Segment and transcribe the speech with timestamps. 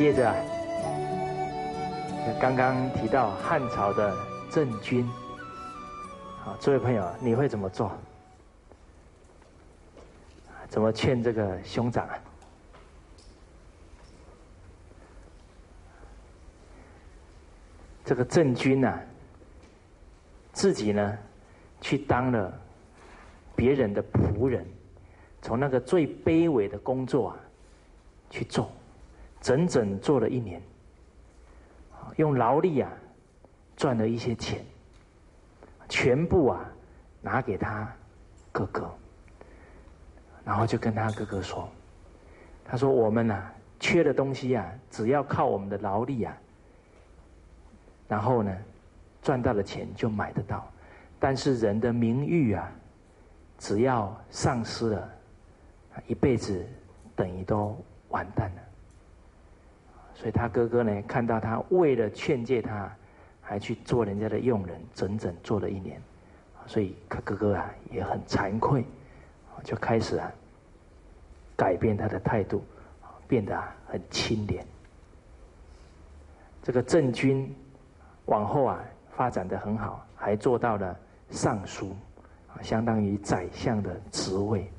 [0.00, 0.34] 接着啊，
[2.40, 4.16] 刚刚提到汉朝的
[4.50, 5.06] 郑军，
[6.42, 7.92] 好，这位朋友，你会怎么做？
[10.70, 12.18] 怎么劝这个兄长啊？
[18.02, 18.98] 这个郑军呐，
[20.54, 21.18] 自己呢，
[21.82, 22.50] 去当了
[23.54, 24.66] 别人的仆人，
[25.42, 27.36] 从那个最卑微的工作啊
[28.30, 28.72] 去做。
[29.40, 30.60] 整整做了一年，
[32.16, 32.92] 用劳力啊
[33.76, 34.62] 赚了一些钱，
[35.88, 36.70] 全部啊
[37.22, 37.90] 拿给他
[38.52, 38.90] 哥哥，
[40.44, 41.68] 然后就跟他哥哥说
[42.64, 46.36] ：“他说我们呐缺的东西啊，只要靠我们的劳力啊，
[48.08, 48.54] 然后呢
[49.22, 50.70] 赚到了钱就买得到，
[51.18, 52.70] 但是人的名誉啊，
[53.58, 55.10] 只要丧失了，
[56.06, 56.62] 一辈子
[57.16, 57.74] 等于都
[58.10, 58.62] 完蛋了。”
[60.20, 62.94] 所以他哥哥呢，看到他为了劝诫他，
[63.40, 65.98] 还去做人家的佣人，整整做了一年，
[66.66, 68.84] 所以他哥哥啊也很惭愧，
[69.64, 70.30] 就开始啊
[71.56, 72.62] 改变他的态度，
[73.26, 74.62] 变得很清廉。
[76.62, 77.50] 这个郑军
[78.26, 78.84] 往后啊
[79.16, 80.94] 发展的很好，还做到了
[81.30, 81.96] 尚书，
[82.60, 84.70] 相当于宰相的职位，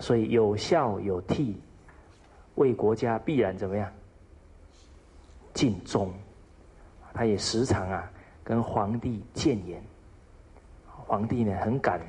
[0.00, 1.54] 所以有孝有悌，
[2.56, 3.88] 为国家必然怎么样？
[5.58, 6.14] 尽忠，
[7.12, 8.08] 他也时常啊
[8.44, 9.82] 跟皇帝谏言，
[10.86, 12.00] 皇帝呢很感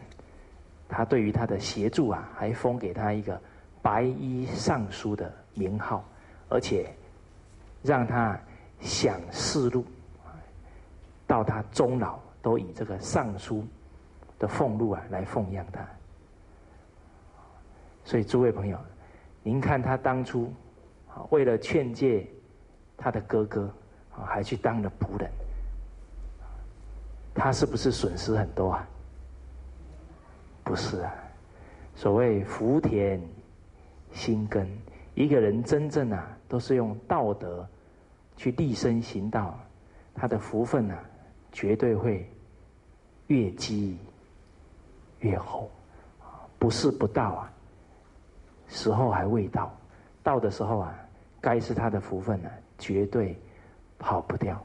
[0.87, 3.41] 他对于他的协助啊，还封给他一个
[3.81, 6.05] 白衣尚书的名号，
[6.47, 6.93] 而且
[7.81, 8.39] 让他
[8.81, 9.83] 享仕禄，
[11.25, 13.65] 到他终老都以这个尚书
[14.37, 15.83] 的俸禄啊来奉养他。
[18.05, 18.77] 所以诸位朋友，
[19.41, 20.53] 您看他当初
[21.31, 22.27] 为了劝诫。
[22.99, 23.71] 他的哥哥
[24.15, 25.31] 啊，还去当了仆人，
[27.33, 28.87] 他是不是损失很多啊？
[30.63, 31.13] 不是啊，
[31.95, 33.19] 所谓福田
[34.11, 34.67] 心根，
[35.15, 37.67] 一个人真正啊，都是用道德
[38.35, 39.57] 去立身行道，
[40.13, 40.99] 他的福分啊，
[41.51, 42.29] 绝对会
[43.27, 43.97] 越积
[45.19, 45.71] 越厚，
[46.59, 47.51] 不是不到啊，
[48.67, 49.71] 时候还未到，
[50.21, 50.93] 到的时候啊，
[51.41, 52.51] 该是他的福分了。
[52.79, 53.37] 绝对
[53.99, 54.55] 跑不掉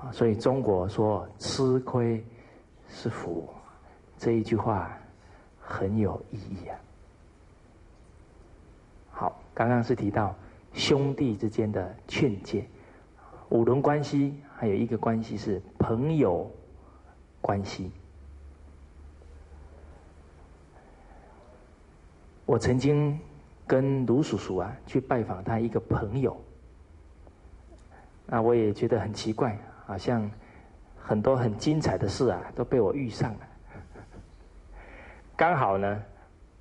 [0.00, 0.10] 啊！
[0.12, 2.24] 所以中国说“吃亏
[2.88, 3.46] 是福”
[4.16, 4.96] 这一句话
[5.60, 6.78] 很有意义啊。
[9.10, 10.34] 好，刚刚是提到
[10.72, 12.64] 兄弟之间的劝诫，
[13.50, 16.50] 五伦关系还有一个关系是朋友
[17.40, 17.90] 关系。
[22.46, 23.18] 我曾经
[23.66, 26.40] 跟卢叔叔啊去拜访他一个朋友。
[28.32, 30.30] 那我也觉得很奇怪，好像
[30.96, 33.40] 很多很精彩的事啊都被我遇上了。
[35.34, 36.00] 刚好呢，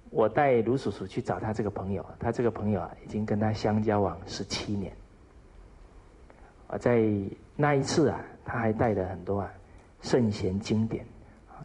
[0.10, 4.92] 我带卢叔叔去找他这个朋友，他这个朋友啊已经跟他相交往十七年。
[6.70, 7.08] 啊，在
[7.56, 9.54] 那一次啊，他还带了很多啊
[10.02, 11.06] 圣贤经典，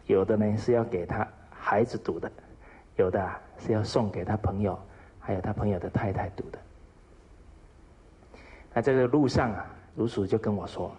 [0.05, 2.31] 有的呢是要给他孩子读的，
[2.97, 4.77] 有的啊是要送给他朋友，
[5.19, 6.59] 还有他朋友的太太读的。
[8.71, 9.65] 那这个路上啊。
[9.95, 10.91] 卢叔就跟我说：“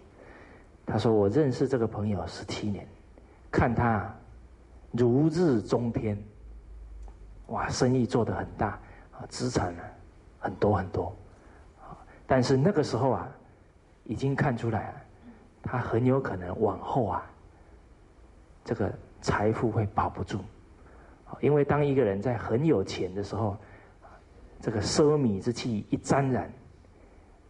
[0.86, 2.86] 他说我认识这个朋友十七年，
[3.50, 4.10] 看他
[4.92, 6.18] 如日中天，
[7.48, 8.78] 哇，生意做得很大
[9.12, 9.82] 啊，资产呢
[10.38, 11.14] 很多很多，
[11.82, 11.92] 啊，
[12.26, 13.28] 但是那个时候啊，
[14.04, 14.94] 已经看出来啊，
[15.62, 17.30] 他很有可能往后啊，
[18.64, 18.90] 这个
[19.20, 20.38] 财富会保不住，
[21.40, 23.56] 因为当一个人在很有钱的时候，
[24.60, 26.50] 这个奢靡之气一沾染。”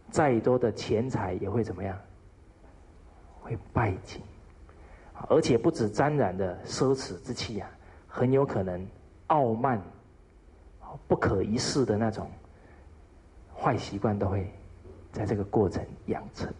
[0.09, 1.97] 再多的钱财也会怎么样？
[3.41, 4.21] 会败尽，
[5.29, 7.69] 而且不止沾染的奢侈之气啊，
[8.05, 8.85] 很有可能
[9.27, 9.81] 傲慢、
[11.07, 12.29] 不可一世的那种
[13.55, 14.51] 坏习惯都会
[15.13, 16.53] 在这个过程养成。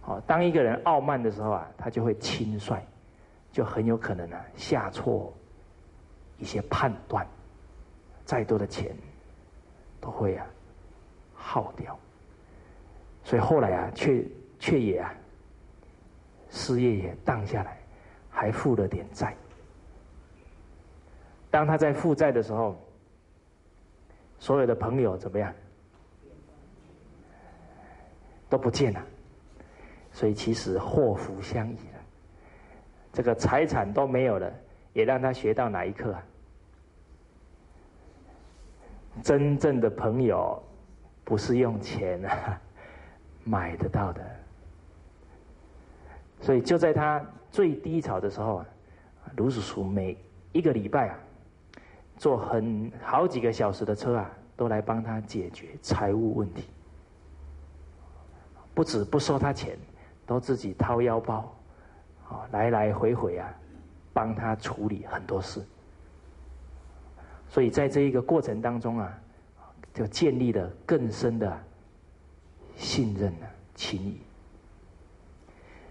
[0.00, 2.80] 好，当一个人傲慢的时候啊，他就会轻率，
[3.50, 5.32] 就很有可能啊下错
[6.38, 7.26] 一些判断，
[8.24, 8.96] 再多的钱
[10.00, 10.46] 都会啊
[11.34, 11.98] 耗掉。
[13.32, 14.22] 所以后来啊，却
[14.58, 15.14] 却也啊，
[16.50, 17.78] 事业也荡下来，
[18.28, 19.34] 还负了点债。
[21.50, 22.76] 当他在负债的时候，
[24.38, 25.50] 所有的朋友怎么样，
[28.50, 29.02] 都不见了。
[30.12, 32.00] 所以其实祸福相依了，
[33.14, 34.52] 这个财产都没有了，
[34.92, 36.22] 也让他学到哪一课啊？
[39.22, 40.62] 真正的朋友
[41.24, 42.60] 不是用钱啊
[43.44, 44.22] 买得到的。
[46.40, 48.66] 所以就在他最低潮的时候啊，
[49.36, 50.16] 卢叔叔每
[50.52, 51.18] 一个礼拜啊，
[52.16, 56.64] 坐很好几个小时的车啊，都来帮他解决财务问题。
[58.74, 59.78] 不止不收他钱，
[60.26, 61.54] 都自己掏腰包，
[62.28, 63.54] 啊，来来回回啊，
[64.12, 65.62] 帮他处理很多事。
[67.48, 69.16] 所以在这一个过程当中啊，
[69.94, 71.56] 就建立了更深的
[72.82, 73.46] 信任啊
[73.76, 74.18] 情谊。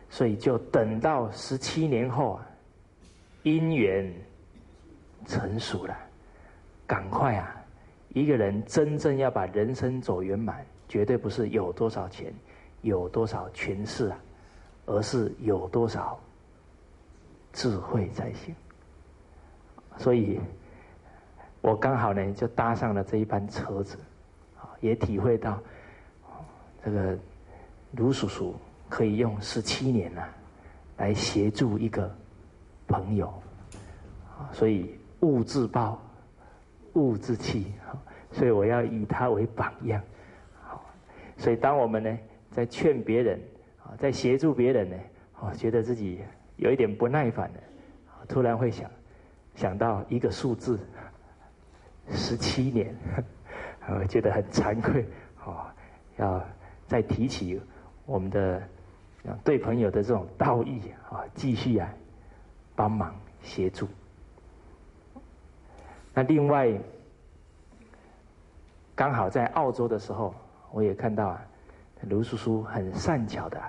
[0.10, 2.46] 所以就等到十七年后啊，
[3.44, 4.14] 姻缘
[5.26, 5.98] 成熟了，
[6.86, 7.56] 赶快啊！
[8.10, 12.34] 一个人真正要把人生走圆满，绝对不是有多少钱、
[12.82, 14.20] 有多少权势啊，
[14.86, 16.20] 而是有多少
[17.54, 18.54] 智慧才行。
[19.98, 20.42] 所以，
[21.62, 23.98] 我刚好呢就搭上了这一班车子，
[24.60, 25.58] 啊，也体会到
[26.84, 27.18] 这个
[27.92, 28.56] 卢叔叔。
[28.90, 30.22] 可以用十七年呐，
[30.98, 32.14] 来协助一个
[32.90, 33.34] 朋友，
[34.52, 35.98] 所以物自暴，
[36.96, 37.72] 物自弃，
[38.34, 40.04] 所以我要以他为榜样，
[40.62, 40.84] 好，
[41.38, 42.18] 所以当我们呢
[42.50, 43.40] 在劝别人
[43.82, 44.98] 啊，在协助别人呢，
[45.40, 46.20] 哦，觉得自己
[46.58, 47.60] 有一点不耐烦的，
[48.28, 48.92] 突然会想
[49.56, 50.78] 想到一个数字，
[52.10, 52.94] 十七年，
[53.88, 55.06] 我觉得很惭愧，
[55.46, 55.66] 哦，
[56.18, 56.44] 要
[56.92, 57.58] 再提起
[58.06, 58.62] 我们的。
[59.44, 61.88] 对朋友的这种道义啊，继续啊
[62.76, 63.88] 帮忙协助。
[66.12, 66.76] 那另外，
[68.96, 70.34] 刚好在澳洲的时候，
[70.72, 71.46] 我也看到啊，
[72.10, 73.62] 卢叔叔很善巧的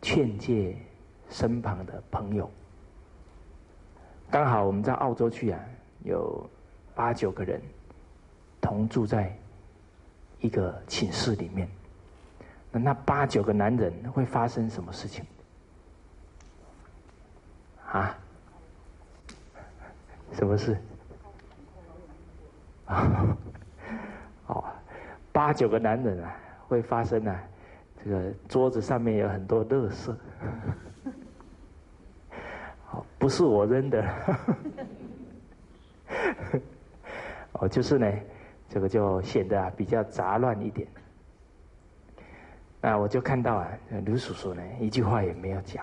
[0.00, 0.74] 劝诫
[1.28, 2.50] 身旁的朋友。
[4.30, 5.60] 刚好我们在澳洲去啊，
[6.04, 6.48] 有
[6.94, 7.60] 八九个人
[8.62, 9.30] 同住在
[10.40, 11.68] 一个寝室里面。
[12.78, 15.24] 那八九个男人会发生什么事情？
[17.92, 18.16] 啊？
[20.32, 20.76] 什么事？
[22.86, 23.36] 啊？
[24.48, 24.64] 哦，
[25.32, 26.36] 八九个男人啊，
[26.66, 27.40] 会发生啊，
[28.02, 30.12] 这个桌子上面有很多垃圾，
[32.84, 34.04] 好， 不是我扔的，
[37.52, 38.12] 哦，就是呢，
[38.68, 40.88] 这个就显得啊比较杂乱一点。
[42.86, 43.68] 那我就看到啊，
[44.04, 45.82] 卢叔叔呢，一句话也没有讲，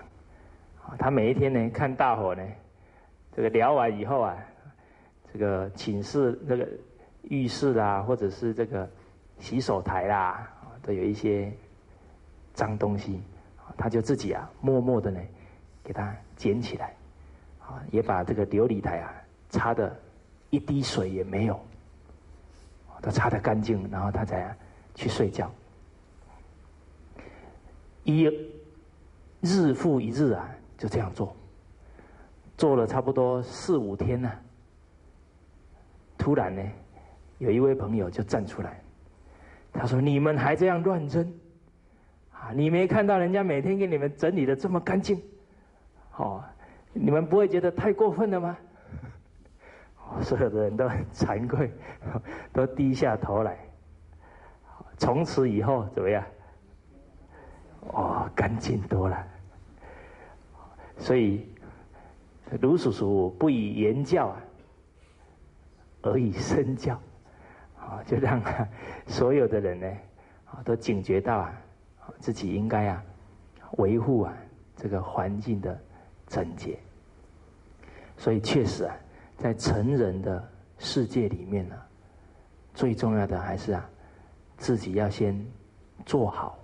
[0.84, 2.46] 啊，他每一天呢看大伙呢，
[3.34, 4.38] 这个聊完以后啊，
[5.32, 6.68] 这个寝室那个
[7.22, 8.88] 浴室啦，或者是这个
[9.40, 10.48] 洗手台啦，
[10.80, 11.52] 都有一些
[12.54, 13.20] 脏东西，
[13.76, 15.20] 他就自己啊默默的呢，
[15.82, 16.94] 给他捡起来，
[17.58, 19.12] 啊，也把这个琉璃台啊
[19.48, 19.92] 擦的
[20.50, 21.60] 一滴水也没有，
[23.00, 24.56] 都擦得干净，然后他才
[24.94, 25.50] 去睡觉。
[28.04, 28.30] 一
[29.40, 31.36] 日复一日啊，就这样做，
[32.56, 34.30] 做了差不多四五天呢。
[36.18, 36.62] 突然呢，
[37.38, 38.80] 有一位朋友就站出来，
[39.72, 41.32] 他说：“你们还这样乱扔
[42.32, 42.52] 啊？
[42.54, 45.20] 你没看到人家每天给你们整理的这么干净？
[46.16, 46.44] 哦，
[46.92, 48.56] 你们不会觉得太过分了吗？”
[50.20, 51.72] 所有的人都很惭愧，
[52.52, 53.58] 都低下头来。
[54.98, 56.22] 从此以后怎么样？
[57.88, 59.26] 哦，干净多了。
[60.98, 61.46] 所以，
[62.60, 64.40] 卢叔叔不以言教啊，
[66.02, 67.00] 而以身教，
[67.78, 68.40] 啊，就让
[69.06, 69.86] 所有的人呢，
[70.46, 71.52] 啊，都警觉到啊，
[72.18, 73.04] 自己应该啊，
[73.78, 74.32] 维护啊
[74.76, 75.76] 这个环境的
[76.28, 76.78] 整洁。
[78.16, 78.94] 所以，确实啊，
[79.36, 80.48] 在成人的
[80.78, 81.74] 世界里面呢，
[82.74, 83.90] 最重要的还是啊，
[84.56, 85.44] 自己要先
[86.06, 86.56] 做好。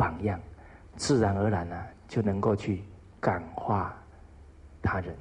[0.00, 0.40] 榜样，
[0.96, 1.76] 自然而然呢，
[2.08, 2.82] 就能够去
[3.20, 3.94] 感化
[4.80, 5.14] 他人。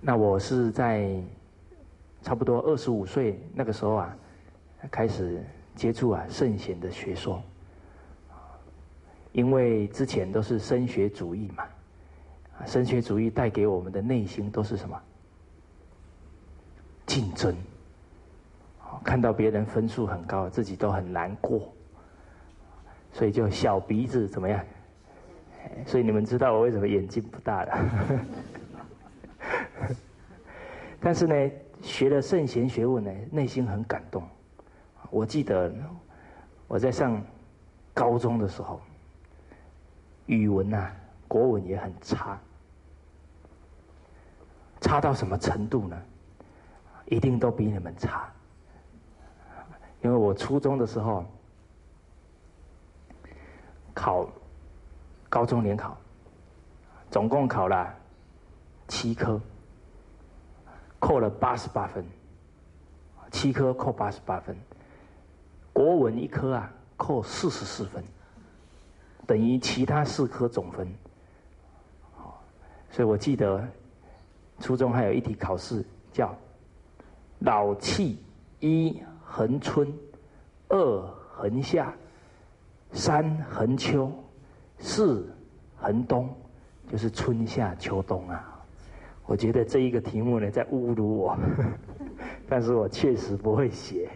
[0.00, 1.22] 那我是在
[2.22, 4.16] 差不多二十五岁那个时候啊，
[4.90, 7.42] 开始接触啊圣贤的学说。
[9.32, 11.64] 因为之前都是升学主义嘛，
[12.66, 14.98] 升学主义带给我们的内心都是什么？
[17.06, 17.54] 竞争。
[19.04, 21.72] 看到别人分数很高，自己都很难过，
[23.12, 24.64] 所以就小鼻子怎么样？
[25.86, 27.78] 所以你们知道我为什么眼睛不大了？
[31.00, 31.50] 但是呢，
[31.82, 34.22] 学了圣贤学问呢，内心很感动。
[35.10, 35.72] 我记得
[36.68, 37.22] 我在上
[37.94, 38.80] 高中的时候，
[40.26, 40.90] 语文呐、
[41.26, 42.38] 国文也很差，
[44.80, 45.96] 差到什么程度呢？
[47.06, 48.30] 一定都比你们差。
[50.02, 51.24] 因为我初中的时候
[53.92, 54.26] 考
[55.28, 55.94] 高中联考，
[57.10, 57.94] 总共考了
[58.88, 59.38] 七科，
[60.98, 62.02] 扣了八十八分，
[63.30, 64.56] 七科扣八十八分，
[65.72, 68.02] 国文一科啊扣四十四分，
[69.26, 70.90] 等于其他四科总分。
[72.90, 73.62] 所以我记得
[74.60, 76.34] 初中还有一题考试叫
[77.40, 78.18] “老气
[78.60, 79.02] 一”。
[79.32, 79.86] 横春，
[80.68, 81.00] 二
[81.32, 81.94] 横夏，
[82.90, 84.12] 三横秋，
[84.78, 85.24] 四
[85.78, 86.28] 横冬，
[86.88, 88.60] 就是春夏秋冬啊。
[89.26, 91.38] 我觉得这一个题目呢，在侮辱我，
[92.50, 94.10] 但是我确实不会写，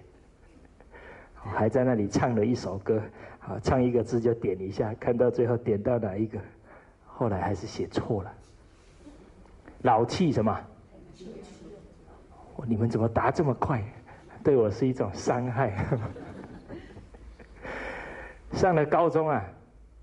[1.36, 3.00] 还在那里唱了一首歌，
[3.38, 6.40] 好唱一个字就点一下，看到最后点到哪一个，
[7.06, 8.32] 后来还是写错了。
[9.82, 10.60] 老气什么？
[12.66, 13.80] 你们怎么答这么快？
[14.44, 15.72] 对我是一种伤害。
[18.52, 19.42] 上了高中啊，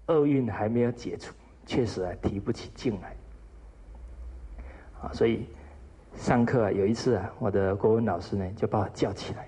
[0.07, 1.33] 厄运还没有解除，
[1.65, 3.15] 确实啊提不起劲来。
[5.01, 5.45] 啊，所以
[6.15, 9.48] 上课有一次啊，我的国文老师呢就把我叫起来，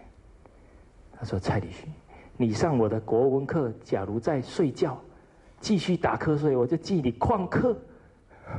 [1.18, 1.92] 他说：“蔡礼勋，
[2.38, 4.98] 你上我的国文课，假如在睡觉，
[5.60, 7.78] 继续打瞌睡，我就记你旷课。”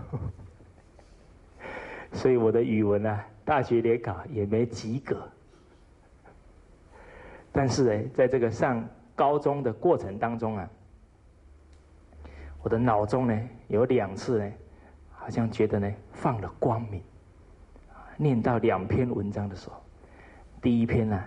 [2.12, 5.26] 所以我的语文啊，大学联考也没及格。
[7.56, 8.84] 但是呢，在这个上
[9.14, 10.68] 高中的过程当中啊，
[12.64, 14.52] 我的脑中呢有两次呢，
[15.12, 17.00] 好像觉得呢放了光明。
[18.16, 19.80] 念到两篇文章的时候，
[20.60, 21.24] 第一篇呢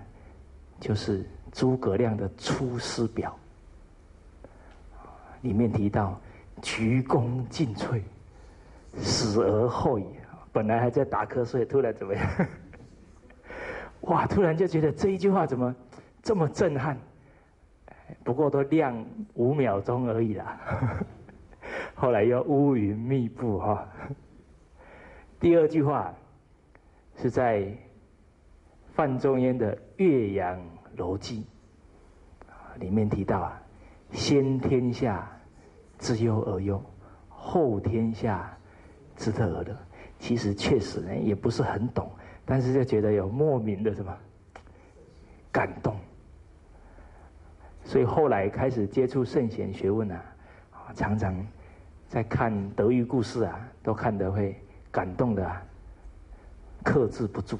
[0.81, 3.33] 就是诸葛亮的《出师表》，
[5.41, 6.19] 里面提到
[6.61, 8.01] 鞠躬尽瘁，
[8.97, 10.05] 死而后已。
[10.51, 12.29] 本来还在打瞌睡，突然怎么样？
[14.01, 14.25] 哇！
[14.27, 15.73] 突然就觉得这一句话怎么？
[16.27, 16.97] 这么震撼，
[18.25, 19.05] 不过都亮
[19.35, 20.59] 五秒钟而已啦。
[21.95, 23.87] 后来又乌云密布哈。
[25.39, 26.13] 第二句话
[27.15, 27.73] 是在
[28.93, 30.59] 范仲淹的《岳阳
[30.97, 31.45] 楼记》
[32.81, 33.61] 里面提到啊
[34.11, 35.31] ：“先天下
[35.97, 36.83] 之忧而忧，
[37.29, 38.53] 后天下
[39.15, 39.73] 之乐而乐。”
[40.19, 42.11] 其实确实呢，也不是很懂，
[42.43, 44.13] 但是就觉得有莫名的什么
[45.53, 45.95] 感动。
[47.87, 50.21] 所以后来开始接触圣贤学问啊，
[50.93, 51.33] 常常
[52.09, 55.63] 在看德育故事啊，都看得会感动的，啊
[56.83, 57.57] 克制不住，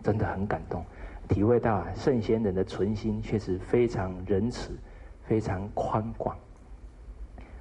[0.00, 0.84] 真的很感动，
[1.28, 4.70] 体会到啊圣贤人的存心确实非常仁慈，
[5.24, 6.38] 非常宽广，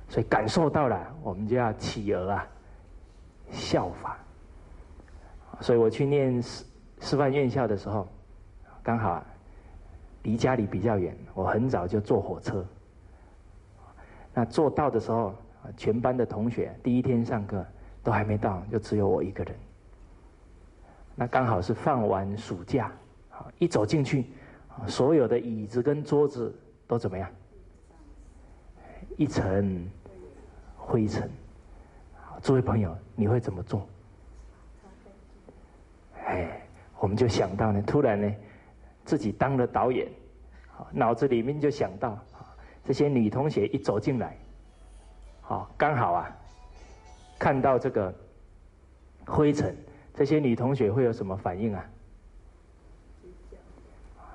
[0.07, 2.47] 所以感受到了，我们就要企鹅啊
[3.49, 4.19] 效法。
[5.61, 6.63] 所以我去念师
[6.99, 8.07] 师范院校的时候，
[8.83, 9.13] 刚好。
[9.13, 9.25] 啊
[10.27, 12.65] 离家里比较远，我很早就坐火车。
[14.33, 15.33] 那坐到的时候，
[15.77, 17.65] 全班的同学第一天上课
[18.03, 19.55] 都还没到，就只有我一个人。
[21.15, 22.91] 那刚好是放完暑假，
[23.57, 24.25] 一走进去，
[24.85, 26.53] 所有的椅子跟桌子
[26.85, 27.29] 都怎么样？
[29.15, 29.89] 一层
[30.75, 31.31] 灰尘。
[32.41, 33.87] 诸位朋友，你会怎么做？
[36.25, 36.61] 哎，
[36.99, 38.29] 我们就想到呢，突然呢。
[39.07, 40.05] 自己当了导演，
[40.91, 42.19] 脑子里面就想到，
[42.83, 44.35] 这些女同学一走进来，
[45.39, 46.37] 好，刚好啊，
[47.39, 48.13] 看到这个
[49.25, 49.73] 灰尘，
[50.13, 51.89] 这些女同学会有什么反应啊？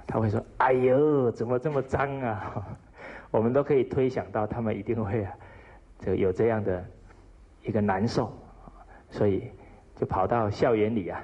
[0.07, 2.65] 他会说：“哎呦，怎么这么脏啊？”
[3.31, 5.35] 我们都可以推想到，他们一定会啊，
[5.99, 6.83] 这有这样的
[7.63, 8.33] 一个难受，
[9.11, 9.51] 所以
[9.97, 11.23] 就跑到校园里啊，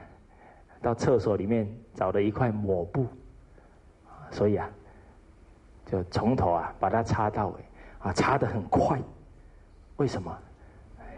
[0.82, 3.06] 到厕所里面找了一块抹布。
[4.30, 4.68] 所以啊，
[5.86, 7.60] 就从头啊把它擦到尾，
[8.00, 9.00] 啊擦的很快，
[9.96, 10.36] 为什么？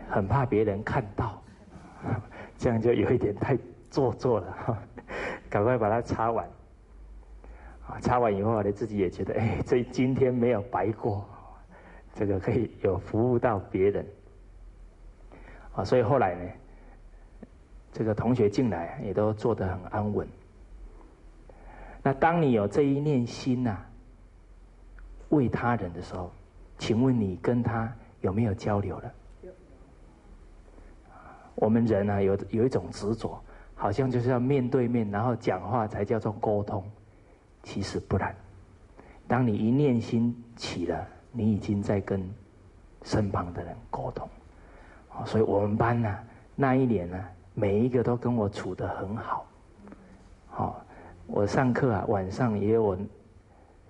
[0.09, 1.41] 很怕别人看到，
[2.59, 3.57] 这样就有一点太
[3.91, 4.79] 做作了哈，
[5.49, 6.45] 赶快把它擦完。
[7.87, 11.25] 啊，擦完以后呢，自己也觉得，哎，这今天没有白过，
[12.13, 14.05] 这个可以有服务到别人。
[15.77, 16.51] 啊，所以后来呢，
[17.93, 20.27] 这个同学进来也都坐得很安稳。
[22.03, 23.77] 那当你有这一念心呐，
[25.29, 26.31] 为他人的时候，
[26.79, 27.93] 请问你跟他
[28.23, 29.13] 有没有交流了？
[31.55, 33.39] 我们人啊，有有一种执着，
[33.75, 36.83] 好像就是要面对面，然后讲话才叫做沟通。
[37.63, 38.35] 其实不然，
[39.29, 42.27] 当你一念心起了，你已经在跟
[43.03, 44.27] 身旁的人沟通。
[45.27, 46.19] 所以我们班呢，
[46.57, 49.47] 那一年呢，每一个都跟我处得很好，
[50.49, 50.83] 好。
[51.33, 52.99] 我上课啊，晚上也有我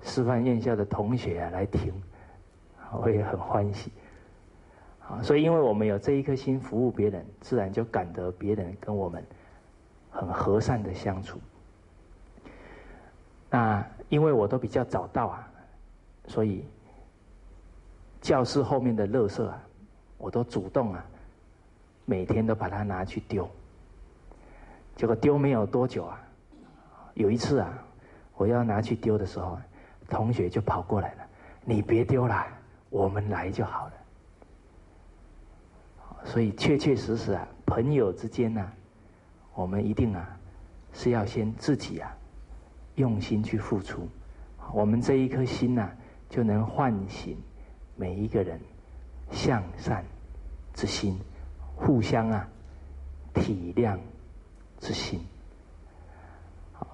[0.03, 1.91] 师范院校的同学啊来听，
[2.93, 3.91] 我也很欢喜。
[5.09, 9.25] 啊，所以因为我们有这一颗心服务别人，自然就感得别人跟我们
[10.11, 11.41] 很和善的相处。
[13.49, 15.51] 那因为我都比较早到啊，
[16.27, 16.63] 所以
[18.21, 19.59] 教室后面的垃圾啊，
[20.19, 21.03] 我都主动啊，
[22.05, 23.49] 每天都把它拿去丢。
[24.95, 26.21] 结果丢没有多久啊，
[27.15, 27.73] 有一次啊，
[28.37, 29.59] 我要拿去丢的时候，
[30.09, 31.27] 同学就跑过来了
[31.65, 32.47] ：“你别丢了，
[32.89, 33.93] 我们来就好了。”
[36.25, 38.73] 所以确确实实啊，朋友之间呢，
[39.55, 40.39] 我们一定啊，
[40.93, 42.17] 是要先自己啊。
[42.97, 44.07] 用心去付出，
[44.75, 45.91] 我们这一颗心呐，
[46.29, 47.39] 就能唤醒
[47.97, 48.61] 每一个人
[49.31, 50.05] 向善
[50.75, 51.19] 之心，
[51.77, 52.47] 互相啊
[53.33, 53.97] 体谅
[54.79, 55.21] 之心。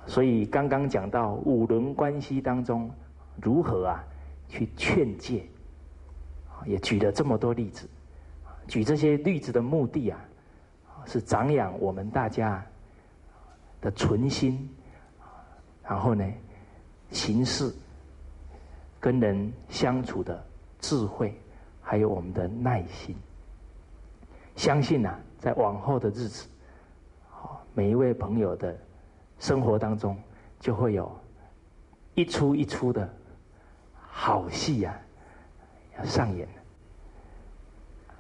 [0.06, 2.90] 所以刚刚讲到五伦关系当中
[3.42, 4.04] 如何啊
[4.48, 5.44] 去劝诫，
[6.64, 7.88] 也举了这么多例子，
[8.68, 10.18] 举这些例子的目的啊，
[11.04, 12.64] 是长养我们大家
[13.80, 14.68] 的存心。
[15.82, 16.25] 然后呢，
[17.10, 17.72] 行事、
[18.98, 20.44] 跟人相处的
[20.81, 21.33] 智慧，
[21.81, 23.14] 还有我们的耐心。
[24.57, 26.48] 相信呐，在往后的日子，
[27.72, 28.76] 每一位朋友的
[29.38, 30.16] 生活当中，
[30.59, 31.11] 就会有
[32.14, 33.09] 一出一出的
[33.94, 34.99] 好戏呀，
[35.99, 36.49] 要上演。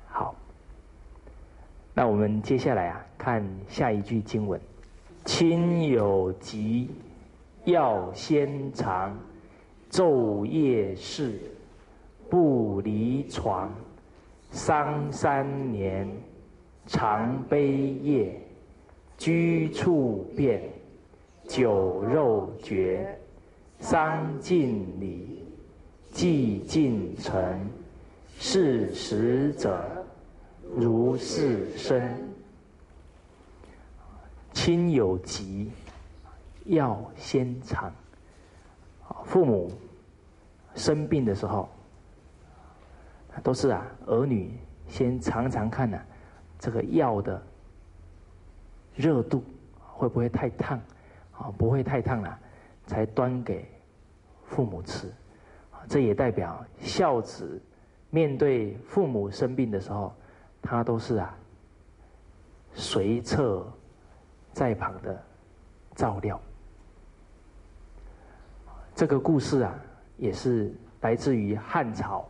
[0.08, 0.34] 好，
[1.94, 4.60] 那我们接下来啊，看下一句经文：
[5.24, 6.90] 亲有疾。
[7.64, 9.12] 药先尝，
[9.90, 11.36] 昼夜侍，
[12.30, 13.74] 不离床，
[14.52, 16.08] 伤三年，
[16.86, 18.40] 常悲夜，
[19.18, 20.62] 居处变，
[21.46, 23.18] 酒肉绝，
[23.80, 25.44] 三尽礼，
[26.12, 27.70] 祭尽诚，
[28.38, 29.82] 事实者，
[30.74, 32.02] 如是生。
[34.52, 35.70] 亲有疾。
[36.64, 37.92] 药先尝，
[39.24, 39.70] 父母
[40.74, 41.68] 生病的时候，
[43.40, 44.50] 都是啊，儿女
[44.88, 45.96] 先尝尝看呢，
[46.58, 47.40] 这个药的
[48.96, 49.44] 热度
[49.78, 50.80] 会不会太烫？
[51.38, 52.38] 啊，不会太烫了，
[52.86, 53.68] 才端给
[54.46, 55.12] 父母吃。
[55.88, 57.62] 这也代表孝子
[58.10, 60.12] 面对父母生病的时候，
[60.60, 61.36] 他都是啊，
[62.72, 63.66] 随侧
[64.52, 65.22] 在旁的
[65.94, 66.40] 照料。
[68.94, 69.78] 这个故事啊，
[70.16, 72.28] 也是来自于汉朝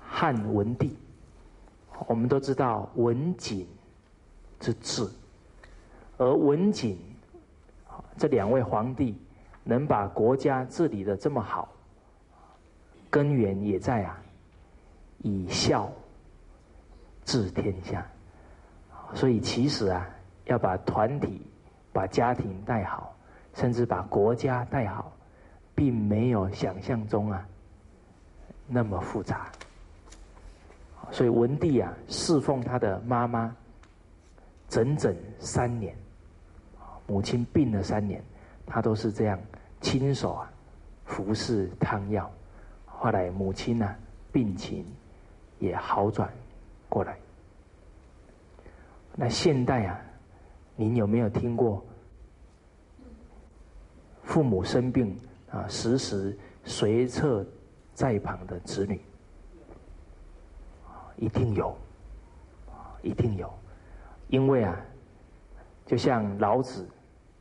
[0.00, 0.98] 汉文帝。
[2.06, 3.66] 我们都知道文景
[4.60, 5.08] 之治，
[6.16, 6.98] 而文景
[8.18, 9.16] 这两位皇帝
[9.64, 11.68] 能把国家治理的这么好，
[13.08, 14.20] 根源也在啊，
[15.22, 15.90] 以孝
[17.24, 18.06] 治天下。
[19.14, 20.06] 所以其实啊，
[20.44, 21.40] 要把团体、
[21.92, 23.16] 把家庭带好，
[23.54, 25.12] 甚至把国家带好。
[25.78, 27.46] 并没有想象中啊
[28.66, 29.48] 那么复杂，
[31.12, 33.54] 所以文帝啊侍奉他的妈妈
[34.68, 35.96] 整整三年，
[37.08, 38.22] 母亲病了三年，
[38.64, 39.36] 他都是这样
[39.80, 40.52] 亲手啊
[41.06, 42.30] 服侍汤药，
[42.84, 43.96] 后来母亲呢
[44.30, 44.84] 病情
[45.58, 46.30] 也好转
[46.88, 47.18] 过来。
[49.16, 50.00] 那现代啊，
[50.76, 51.84] 您有没有听过
[54.22, 55.18] 父母生病？
[55.50, 57.42] 啊，时时随侧
[57.94, 59.00] 在旁的子女，
[61.16, 61.74] 一定有，
[63.00, 63.50] 一定有，
[64.28, 64.78] 因为啊，
[65.86, 66.86] 就像老子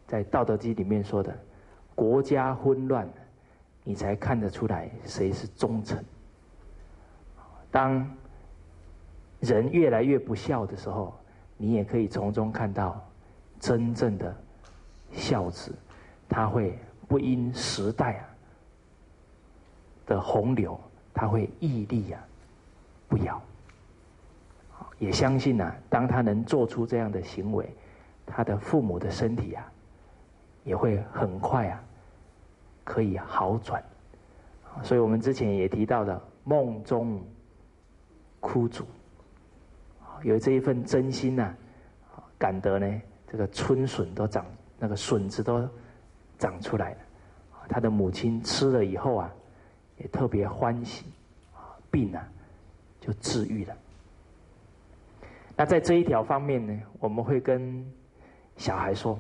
[0.08, 1.38] 在《道德经》里面说的
[1.94, 3.08] ：“国家混乱，
[3.84, 6.04] 你才看得出来谁是忠臣。”
[7.70, 8.10] 当
[9.40, 11.14] 人越来越不孝的时候，
[11.58, 13.00] 你也可以从中看到
[13.60, 14.36] 真正的
[15.12, 15.72] 孝子，
[16.28, 16.76] 他会。
[17.10, 18.22] 不因时代
[20.06, 20.78] 的洪流，
[21.14, 22.22] 他会屹立啊
[23.08, 23.42] 不摇。
[25.00, 27.74] 也相信呢，当他能做出这样的行为，
[28.26, 29.72] 他的父母的身体啊
[30.68, 31.84] 也会很快啊
[32.84, 33.84] 可以好转。
[34.84, 37.20] 所以我们之前也提到的梦中
[38.40, 38.86] 哭主，
[40.22, 41.52] 有这一份真心呐，
[42.38, 44.46] 感得呢，这个春笋都长，
[44.78, 45.68] 那个笋子都。
[46.40, 46.98] 长出来了，
[47.68, 49.34] 他的母亲吃了以后啊，
[49.98, 51.08] 也特别欢喜，
[51.90, 52.24] 病啊
[53.00, 53.76] 就治愈了。
[55.56, 57.84] 那在这一条方面呢，我们会跟
[58.56, 59.18] 小孩说，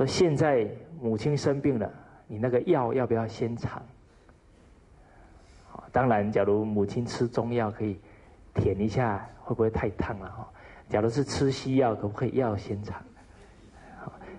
[0.00, 0.66] 说现在
[0.98, 1.92] 母亲生病了，
[2.26, 3.82] 你那个药要不要先尝？
[5.92, 8.00] 当然，假如母亲吃中药，可以
[8.54, 10.48] 舔一下，会不会太烫了哈？
[10.88, 12.98] 假如是吃西药，可不可以药先尝？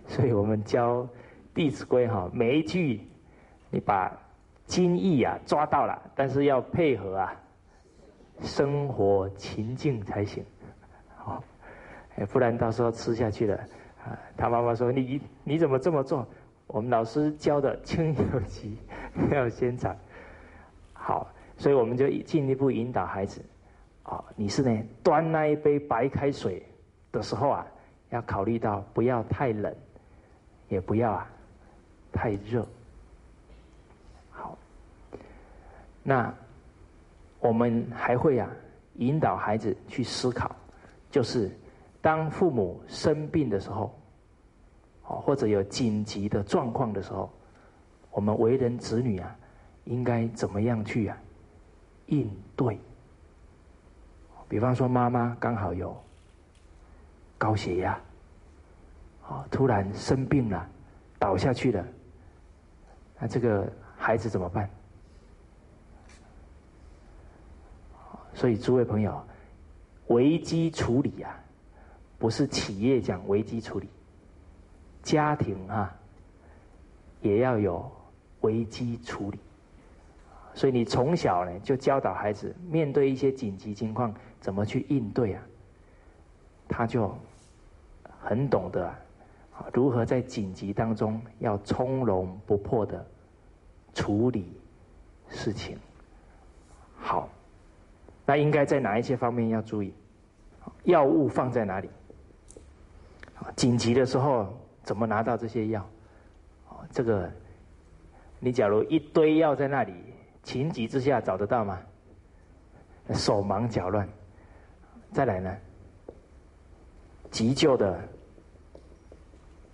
[0.07, 1.03] 所以我们教
[1.53, 2.99] 《弟子规》哈，每一句
[3.69, 4.11] 你把
[4.65, 7.35] 精义啊抓到了，但是要配合啊
[8.41, 10.43] 生活情境才行，
[11.15, 11.43] 好，
[12.31, 13.63] 不然到时候吃下去了
[14.05, 16.27] 啊，他妈妈说你你怎么这么做？
[16.67, 18.77] 我们老师教的轻有急，
[19.31, 19.95] 要先尝，
[20.93, 21.27] 好。
[21.57, 23.39] 所以我们就进一步引导孩子，
[24.01, 26.65] 啊，你是呢端那一杯白开水
[27.11, 27.67] 的时候啊，
[28.09, 29.71] 要考虑到不要太冷，
[30.69, 31.29] 也不要啊
[32.11, 32.67] 太热。
[34.31, 34.57] 好，
[36.01, 36.33] 那
[37.39, 38.49] 我们还会啊
[38.95, 40.55] 引导孩子去思考，
[41.11, 41.51] 就是
[42.01, 43.93] 当父母生病的时候，
[45.03, 47.31] 或者有紧急的状况的时候，
[48.09, 49.35] 我们为人子女啊，
[49.85, 51.17] 应该怎么样去啊？
[52.07, 52.77] 应对，
[54.49, 55.95] 比方说妈妈刚好有
[57.37, 57.99] 高血压，
[59.27, 60.67] 啊，突然生病了，
[61.19, 61.85] 倒下去了，
[63.19, 64.69] 那这个孩子怎么办？
[68.33, 69.21] 所以诸位朋友，
[70.07, 71.39] 危机处理啊，
[72.21, 73.89] 不是企业讲危机处理，
[75.01, 75.91] 家庭啊，
[77.19, 77.91] 也要有
[78.41, 79.39] 危机处理。
[80.53, 85.43] 所以你从小呢就教导孩子，面对一些紧急情况怎么去应对啊？
[86.67, 87.11] 他就
[88.21, 88.93] 很懂得
[89.73, 93.03] 如何在紧急当中要从容不迫的
[93.95, 94.53] 处理
[95.27, 95.75] 事情。
[96.99, 97.27] 好，
[98.27, 99.91] 那应该在哪一些方面要注意？
[100.83, 101.89] 药物放在哪里？
[103.55, 105.87] 紧急的时候怎么拿到这些药？
[106.91, 107.31] 这个
[108.39, 109.93] 你假如一堆药在那里。
[110.43, 111.79] 情急之下找得到吗？
[113.13, 114.09] 手忙脚乱。
[115.13, 115.55] 再来呢？
[117.29, 118.01] 急救的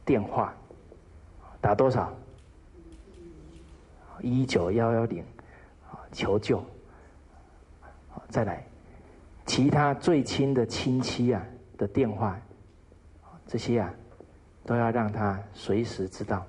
[0.04, 0.54] 电话
[1.62, 2.14] 打多少？
[4.20, 5.24] 一九幺幺零
[6.12, 6.62] 求救。
[8.28, 8.68] 再来，
[9.46, 11.42] 其他最亲的亲戚啊
[11.78, 12.38] 的电话，
[13.48, 13.94] 这些啊
[14.66, 16.46] 都要让他随时知道，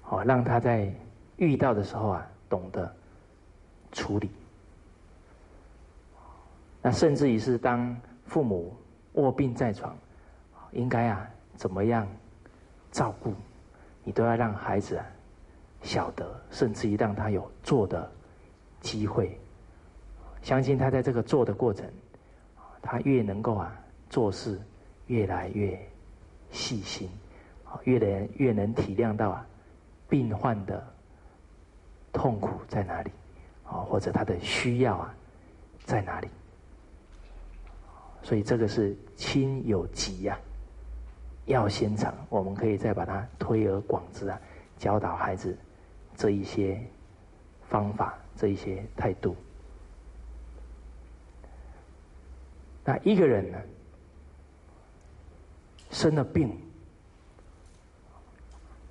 [0.00, 0.92] 好让他在
[1.36, 2.92] 遇到的时候啊懂得。
[3.94, 4.30] 处理，
[6.80, 8.74] 那甚至于是当父母
[9.12, 9.94] 卧病在床，
[10.70, 12.08] 应该啊怎么样
[12.90, 13.34] 照顾，
[14.02, 15.04] 你都要让孩子啊
[15.82, 18.10] 晓得，甚至于让他有做的
[18.80, 19.38] 机会。
[20.40, 21.84] 相信他在这个做的过程，
[22.80, 24.58] 他越能够啊做事
[25.06, 25.78] 越来越
[26.52, 27.08] 细心，
[27.82, 29.44] 越来越能体谅到啊
[30.08, 30.86] 病患的
[32.12, 33.10] 痛苦在哪里。
[33.64, 35.14] 啊，或者他的需要啊，
[35.86, 36.28] 在哪里？
[38.22, 40.38] 所以这个是亲有急呀，
[41.46, 42.14] 要先尝。
[42.28, 44.38] 我们可以再把它推而广之啊，
[44.76, 45.56] 教导孩子
[46.14, 46.78] 这一些
[47.70, 49.34] 方法，这一些态度。
[52.84, 53.58] 那一个人呢，
[55.92, 56.50] 生了病，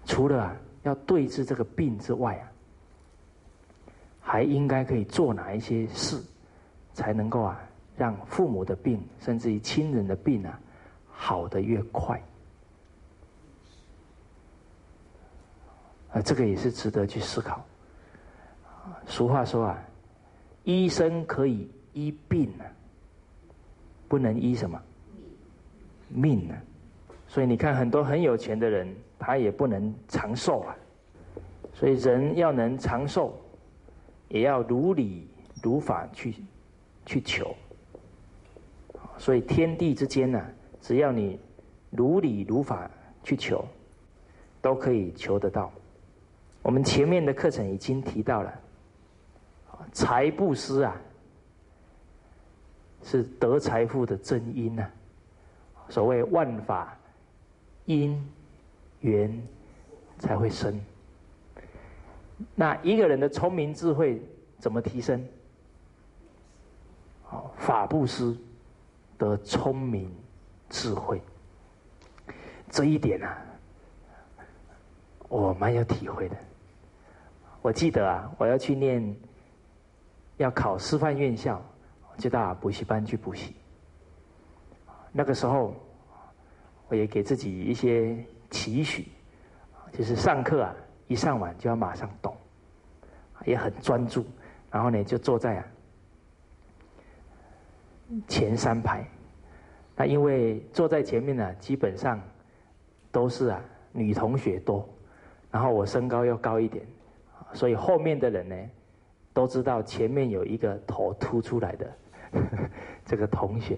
[0.05, 2.47] 除了要对治这个病之外啊。
[4.23, 6.21] 还应该可以做哪一些事，
[6.93, 7.59] 才能够啊，
[7.97, 10.57] 让父母的病，甚至于亲人的病啊，
[11.09, 12.21] 好的越快？
[16.13, 17.65] 啊，这个也是值得去思考。
[19.07, 19.83] 俗话说啊，
[20.63, 22.63] 医生可以医病啊，
[24.07, 24.79] 不能医什么
[26.07, 26.55] 命啊。
[27.31, 30.75] 所以你看，很多很有钱的人，他也不能长寿啊。
[31.73, 33.33] 所以人要能长寿。
[34.27, 35.27] 也要如理
[35.61, 36.33] 如法去
[37.05, 37.53] 去求，
[39.17, 40.41] 所以天地之间呢，
[40.79, 41.37] 只要你
[41.89, 42.89] 如理如法
[43.25, 43.67] 去求，
[44.61, 45.69] 都可以求得到。
[46.61, 48.53] 我们前面的课程已经提到了，
[49.91, 50.95] 财布施啊，
[53.03, 54.89] 是得财富的真因呐。
[55.89, 56.97] 所谓万法
[57.99, 58.31] 因
[59.01, 59.41] 缘
[60.19, 60.79] 才会生。
[62.55, 64.21] 那一个人的聪明智慧
[64.57, 65.23] 怎么提升？
[67.23, 68.35] 好，法布施
[69.17, 70.11] 得聪明
[70.69, 71.21] 智慧，
[72.69, 73.37] 这一点啊，
[75.27, 76.35] 我蛮有体会的。
[77.61, 79.15] 我记得啊，我要去念，
[80.37, 81.61] 要考师范院校，
[82.17, 83.55] 就到补习班去补习。
[85.11, 85.75] 那个时候，
[86.91, 88.17] 我也给自己一些
[88.49, 89.07] 期许，
[89.93, 90.75] 就是上课啊，
[91.07, 92.35] 一上完就要马上懂，
[93.45, 94.25] 也很专注，
[94.69, 95.65] 然后呢就坐在啊
[98.27, 99.07] 前三排。
[99.95, 102.21] 那因为坐在前面呢，基本上
[103.09, 104.85] 都是啊女同学多，
[105.49, 106.85] 然后我身高又高一点，
[107.53, 108.55] 所以后面的人呢
[109.31, 111.89] 都知道前面有一个头凸出来的
[113.05, 113.77] 这个同学。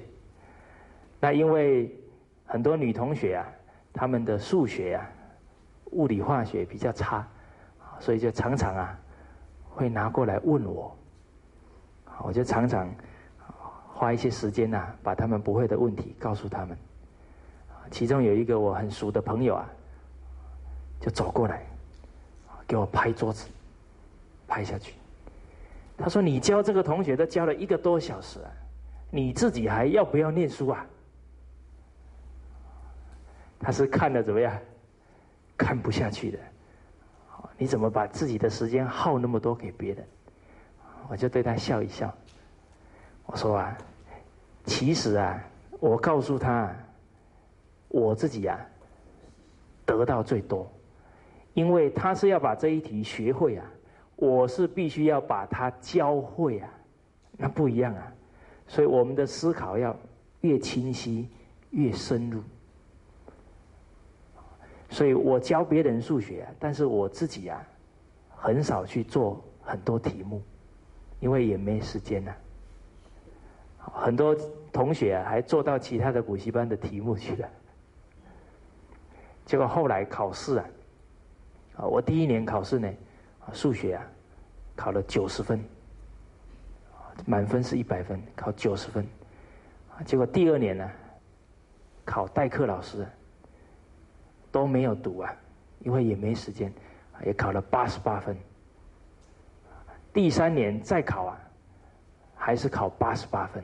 [1.20, 1.96] 那因为
[2.54, 3.48] 很多女同学啊，
[3.92, 5.10] 她们的数学啊、
[5.86, 7.28] 物理化学比较差，
[8.00, 8.96] 所以就常常啊
[9.72, 10.96] 会拿过来问我，
[12.22, 12.88] 我就常常。
[13.96, 16.78] 花一些时间呐，把他们不会的问题告诉他们。
[17.90, 19.70] 其中有一个我很熟的朋友啊，
[21.00, 21.64] 就走过来，
[22.68, 23.48] 给我拍桌子，
[24.48, 24.94] 拍下去。
[25.98, 28.52] 他说：“你教这个同学都教了一个多小时啊，
[29.10, 30.86] 你自己还要不要念书啊？”
[33.64, 34.56] 他是看的怎么样？
[35.58, 36.40] 看不下去的。
[37.58, 40.06] 你怎么把自己的时间耗那么多给别人？
[41.08, 42.14] 我就对他笑一笑。
[43.26, 43.78] 我说啊，
[44.66, 45.42] 其实啊，
[45.80, 46.76] 我告诉他，
[47.88, 48.60] 我自己啊，
[49.86, 50.70] 得到最多，
[51.54, 53.66] 因为他是要把这一题学会啊，
[54.16, 56.70] 我是必须要把他教会啊，
[57.38, 58.12] 那不一样啊，
[58.68, 59.96] 所以我们的思考要
[60.42, 61.30] 越清晰
[61.70, 62.42] 越深入，
[64.94, 67.68] 所以我教别人数学，但是我自己啊，
[68.30, 70.40] 很少去做很多题目，
[71.20, 72.32] 因为也没时间呐。
[73.80, 74.38] 很多
[74.72, 77.50] 同学啊，还做到其他的补习班的题目去了。
[79.48, 80.66] 结果后来考试啊，
[81.78, 82.88] 啊，我第一年考试呢，
[83.52, 84.06] 数学啊，
[84.76, 85.60] 考了九十分，
[87.26, 89.04] 满分是一百分，考九十分。
[90.06, 90.88] 结果第二年呢，
[92.06, 93.08] 考代课老师，
[94.54, 95.36] 都没有读啊，
[95.80, 96.72] 因为也没时间，
[97.26, 98.38] 也考了八十八分。
[100.14, 101.38] 第三年再考啊。
[102.46, 103.64] 还是考八十八分，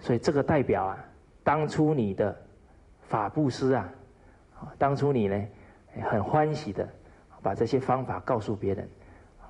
[0.00, 0.98] 所以这个代表啊，
[1.44, 2.36] 当初你的
[3.02, 3.88] 法布施啊，
[4.76, 5.46] 当初你呢
[6.10, 6.88] 很欢喜的
[7.40, 8.88] 把这些方法告诉别人，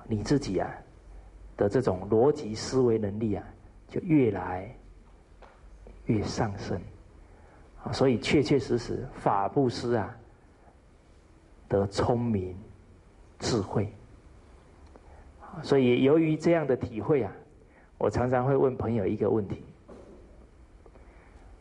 [0.05, 0.69] 你自己啊
[1.57, 3.43] 的这种逻辑思维能力啊
[3.87, 4.69] 就越来
[6.05, 6.79] 越上升，
[7.91, 10.15] 所以确确实实法布施啊
[11.67, 12.55] 得聪明
[13.39, 13.91] 智慧，
[15.61, 17.31] 所以由于这样的体会啊。
[17.99, 19.63] 我常常会问朋友一个问题，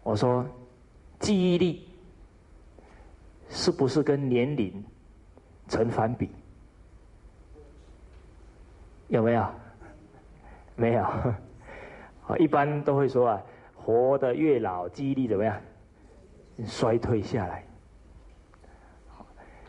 [0.02, 0.44] 我说：
[1.20, 1.86] 记忆力
[3.48, 4.84] 是不是跟年龄
[5.68, 6.28] 成反比？
[9.06, 9.46] 有没有？
[10.74, 11.06] 没有。
[12.40, 13.42] 一般都会说啊，
[13.76, 15.60] 活得越老，记忆力怎么样？
[16.66, 17.64] 衰退下来。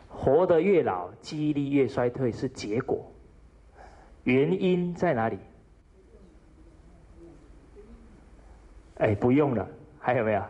[0.10, 3.12] 活得越老，记忆力越衰退是结果，
[4.24, 5.40] 原因在哪里？
[9.00, 9.68] 哎，不用了，
[10.00, 10.44] 还有没有？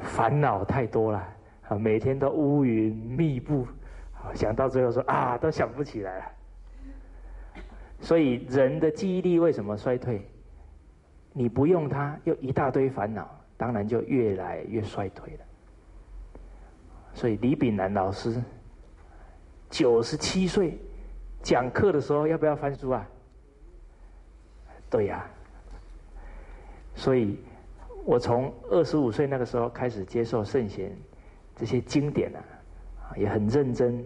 [0.00, 1.28] 烦恼太多了，
[1.68, 3.64] 啊，每天都乌云密布，
[4.34, 6.24] 想到最后说啊，都想不起来了。
[8.00, 10.28] 所以人的记忆力为什么衰退？
[11.36, 15.44] 你不用它，又一大堆烦恼，当然就越来越衰退了。
[17.12, 18.40] 所以李炳南老师
[19.68, 20.78] 九十七岁
[21.42, 23.06] 讲课的时候，要不要翻书啊？
[24.88, 25.28] 对呀，
[26.94, 27.36] 所以
[28.04, 30.96] 我从二十五岁那个时候开始接受圣贤
[31.56, 32.40] 这些经典啊，
[33.16, 34.04] 也很认真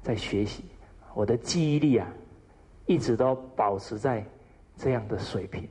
[0.00, 0.64] 在学习，
[1.12, 2.06] 我的记忆力啊，
[2.86, 4.24] 一直都保持在
[4.76, 5.68] 这样的水平，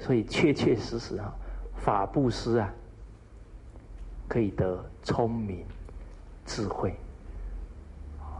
[0.00, 1.32] 所以确确实实啊，
[1.76, 2.74] 法布施啊，
[4.26, 5.64] 可以得聪明
[6.44, 6.96] 智慧，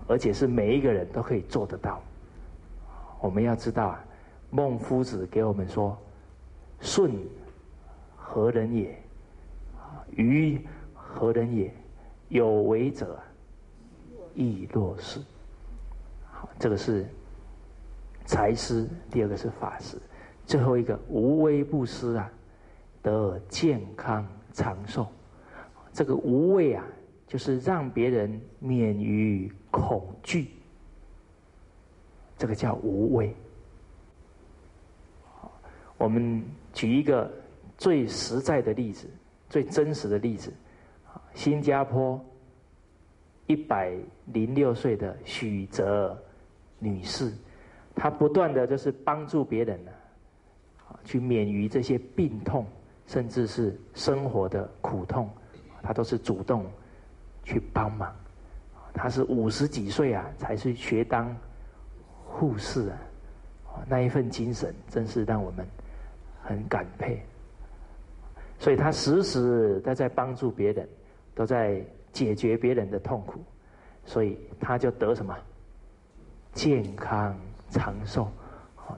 [0.08, 2.00] 而且是每一个人都可以做得到。
[3.20, 4.04] 我们要知道啊。
[4.52, 5.96] 孟夫子给我们说
[6.82, 7.08] ：“舜
[8.16, 9.00] 何人也？
[10.10, 11.72] 愚何人也？
[12.30, 13.16] 有为者
[14.34, 15.20] 亦若是。”
[16.32, 17.06] 好，这个是
[18.24, 19.96] 财施，第二个是法施，
[20.50, 22.28] 最后一个无微不施啊，
[23.02, 25.06] 得健康长寿。
[25.92, 26.84] 这个无畏啊，
[27.24, 30.48] 就是让别人免于恐惧，
[32.36, 33.32] 这个叫无畏。
[35.96, 37.30] 我们举一个
[37.78, 39.06] 最实在的例子，
[39.48, 40.52] 最真实的例子，
[41.32, 42.20] 新加坡
[43.46, 43.96] 一百
[44.32, 46.20] 零六岁的许泽
[46.80, 47.32] 女士，
[47.94, 49.92] 她不断的就是帮助别人呢，
[51.04, 52.66] 去免于这些病痛，
[53.06, 55.28] 甚至是生活的苦痛，
[55.82, 56.64] 他都是主动
[57.44, 58.14] 去帮忙。
[58.92, 61.34] 他是五十几岁啊，才是学当
[62.26, 62.98] 护士啊，
[63.88, 65.66] 那一份精神真是让我们
[66.42, 67.22] 很感佩。
[68.58, 70.88] 所以他时时都在帮助别人，
[71.34, 71.82] 都在
[72.12, 73.40] 解决别人的痛苦，
[74.04, 75.34] 所以他就得什么
[76.52, 77.34] 健康
[77.70, 78.28] 长寿，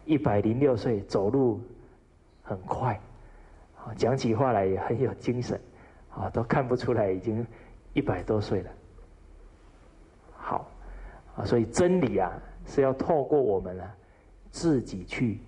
[0.04, 1.60] 一百零六岁走路
[2.52, 3.00] 很快，
[3.96, 5.60] 讲起话来也很有精神，
[6.10, 7.46] 啊，都看不出来已经
[7.94, 8.70] 一百多岁了。
[10.36, 10.70] 好，
[11.36, 12.30] 啊，所以真理啊
[12.66, 13.94] 是要透过我们啊
[14.50, 15.40] 自己去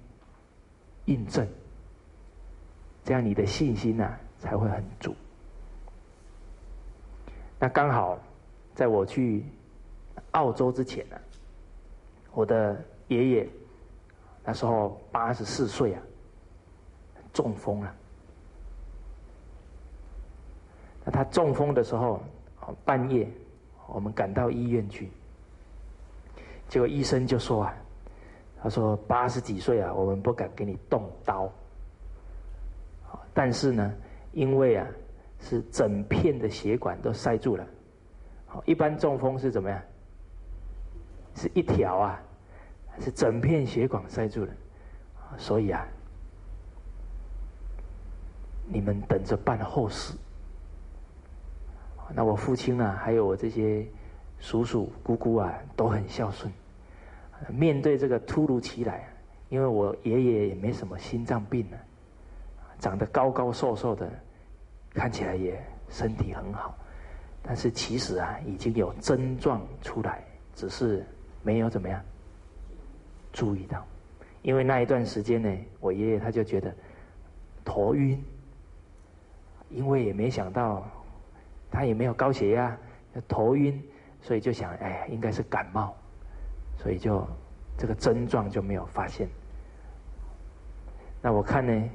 [1.04, 1.46] 印证，
[3.04, 5.14] 这样你的信心呐才会很足。
[7.58, 8.18] 那刚好
[8.74, 9.44] 在我去
[10.32, 11.16] 澳洲之前呢，
[12.32, 13.48] 我的爷爷
[14.44, 16.02] 那时候八十四岁啊，
[17.34, 17.94] 中风了。
[21.04, 22.22] 那他中风的时候，
[22.86, 23.28] 半夜。
[23.86, 25.10] 我们赶到医院去，
[26.70, 27.74] 结果医生就说啊，
[28.62, 31.52] 他说八十几岁啊，我们不敢给你动刀。
[33.34, 33.94] 但是呢，
[34.32, 34.86] 因为啊
[35.38, 37.66] 是整片的血管都塞住了，
[38.64, 39.78] 一般中风是怎么样？
[41.34, 42.22] 是一条啊，
[43.00, 44.52] 是整片血管塞住了，
[45.36, 45.86] 所以啊，
[48.74, 50.12] 你们等着办后事。
[52.12, 53.86] 那我父亲啊，还有我这些
[54.40, 56.52] 叔叔姑姑啊，都很孝顺。
[57.48, 59.08] 面对这个突如其来，
[59.48, 61.76] 因为我爷爷也没什么心脏病呢，
[62.80, 64.10] 长得高高瘦瘦的，
[64.92, 66.76] 看起来也身体很好，
[67.42, 71.06] 但是其实啊，已经有症状出来，只是
[71.42, 72.02] 没有怎么样
[73.32, 73.84] 注意到。
[74.42, 76.74] 因为那一段时间呢，我爷爷他就觉得
[77.64, 78.22] 头晕，
[79.74, 80.82] 因为也没想到。
[81.70, 82.78] 他也没有高血压，
[83.26, 83.82] 头晕，
[84.20, 85.92] 所以就想，哎，应该是感冒，
[86.78, 87.26] 所以就
[87.76, 89.28] 这个症状就没有发现。
[91.20, 91.90] 那我看呢，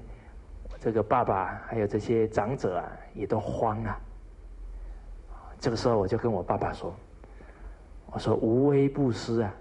[0.82, 3.98] 这个爸爸还有这些长者啊，也都慌了。
[5.62, 6.94] 这个时候我就跟我爸爸说
[8.12, 9.54] ：“我说无微不施啊，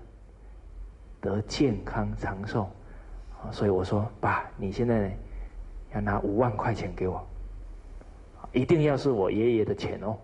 [1.21, 2.69] 得健康长寿。”
[3.53, 5.15] 所以我说：“爸，你现在呢，
[5.95, 7.25] 要拿五万块钱给我。”
[8.53, 10.17] 一定要是我爷爷的钱哦，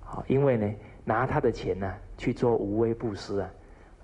[0.00, 3.50] 好，因为呢，拿他的钱呢去做无微不施啊，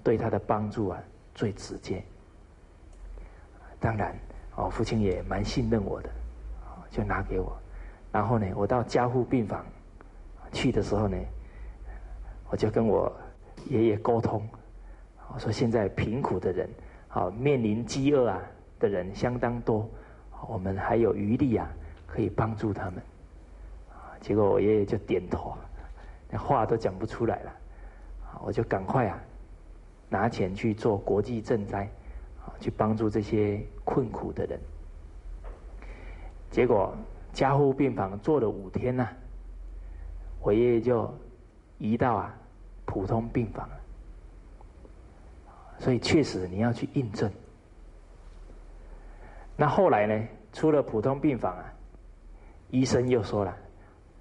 [0.02, 1.02] 对他的帮助啊
[1.34, 2.02] 最直接。
[3.78, 4.14] 当然，
[4.56, 6.10] 哦，父亲也蛮信任我的，
[6.90, 7.56] 就拿给我。
[8.10, 9.64] 然后呢，我到加护病房
[10.52, 11.16] 去的时候呢，
[12.50, 13.10] 我就跟我
[13.68, 14.46] 爷爷沟通，
[15.32, 16.68] 我说现在贫苦的人，
[17.08, 18.42] 好面临饥饿啊
[18.78, 19.88] 的人相当多，
[20.48, 21.70] 我们还有余力啊。
[22.12, 23.02] 可以帮助他们，
[24.20, 25.56] 结果我爷爷就点头，
[26.28, 27.50] 连话都讲不出来了，
[28.44, 29.18] 我就赶快啊，
[30.10, 31.88] 拿钱去做国际赈灾，
[32.44, 34.60] 啊，去帮助这些困苦的人。
[36.50, 36.94] 结果
[37.32, 39.08] 加护病房做了五天呢，
[40.42, 41.10] 我爷爷就
[41.78, 42.34] 移到啊
[42.84, 43.80] 普通病房了。
[45.78, 47.32] 所以确实你要去印证。
[49.56, 51.72] 那后来呢，出了普通病房啊。
[52.72, 53.54] 医生又说了，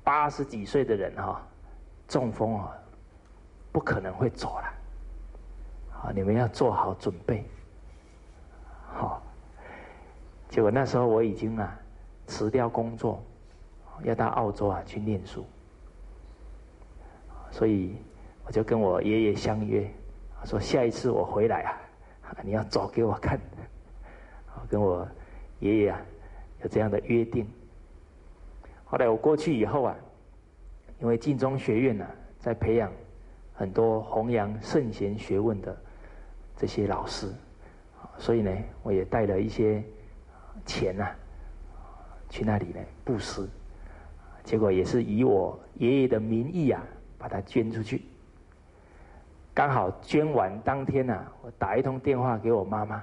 [0.04, 1.42] 八十几岁的人哈，
[2.06, 2.70] 中风啊，
[3.72, 4.74] 不可能会走了，
[5.90, 7.46] 好，你们要做好准备，
[8.94, 9.24] 好。
[10.50, 11.80] 结果那时候我已经啊
[12.28, 13.24] 辞掉工作，
[14.04, 15.46] 要到澳洲啊去念书，
[17.52, 17.96] 所以
[18.46, 19.90] 我就跟我爷爷相约，
[20.44, 23.40] 说下一次我回来啊，你要走给我看，
[24.70, 25.08] 跟我
[25.60, 26.02] 爷爷啊
[26.64, 27.50] 有这样的约定。
[28.92, 29.96] 后来我过去以后啊，
[31.00, 32.06] 因为晋中学院呢
[32.38, 32.92] 在培养
[33.54, 35.74] 很多弘扬圣贤学问的
[36.58, 37.32] 这些老师，
[38.18, 38.52] 所以呢，
[38.84, 39.82] 我也带了一些
[40.66, 41.10] 钱呐
[42.30, 43.48] 去那里呢布施，
[44.44, 46.84] 结果也是以我爷爷的名义啊
[47.18, 48.04] 把它捐出去。
[49.54, 53.02] 刚好捐完当天呢，我打一通电话给我妈妈，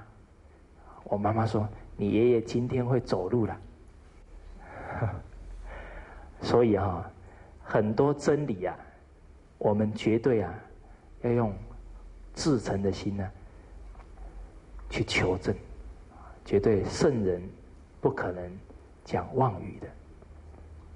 [1.05, 1.67] 我妈妈说
[1.97, 3.57] ：“你爷爷今天会走路了。”
[6.41, 7.11] 所以啊，
[7.61, 8.75] 很多真理啊，
[9.57, 10.53] 我们绝对啊
[11.21, 11.53] 要用
[12.33, 13.29] 至诚的心呢
[14.89, 15.53] 去求证，
[16.45, 17.41] 绝对圣人
[17.99, 18.51] 不可能
[19.03, 19.87] 讲妄语的。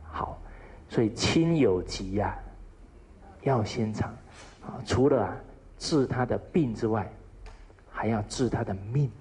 [0.04, 0.42] 好，
[0.88, 2.38] 所以亲有疾呀，
[3.42, 4.10] 要先尝
[4.62, 4.82] 啊。
[4.86, 5.36] 除了啊
[5.78, 7.12] 治他的病之外，
[7.92, 9.12] 还要治他的命。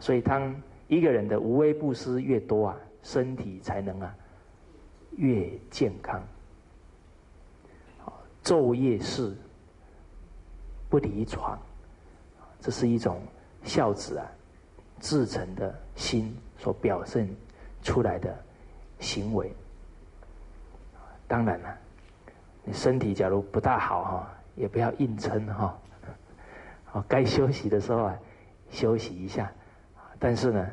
[0.00, 0.54] 所以当
[0.88, 4.14] 一个人的无微不施越多啊，身体才能啊。
[5.16, 6.22] 越健康。
[8.42, 9.34] 昼夜侍，
[10.90, 11.58] 不离床，
[12.60, 13.22] 这是一种
[13.62, 14.26] 孝子啊，
[15.00, 17.28] 至诚的心所表现
[17.82, 18.36] 出来的
[19.00, 19.50] 行为。
[21.26, 21.78] 当然了，
[22.64, 25.78] 你身体假如不大好哈，也不要硬撑哈。
[26.84, 28.18] 好，该休息的时候啊，
[28.70, 29.50] 休息一下。
[30.18, 30.70] 但是呢，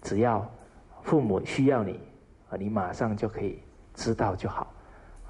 [0.00, 0.50] 只要
[1.02, 2.00] 父母需要你，
[2.52, 3.58] 啊，你马上就可以
[3.94, 4.70] 知道就好。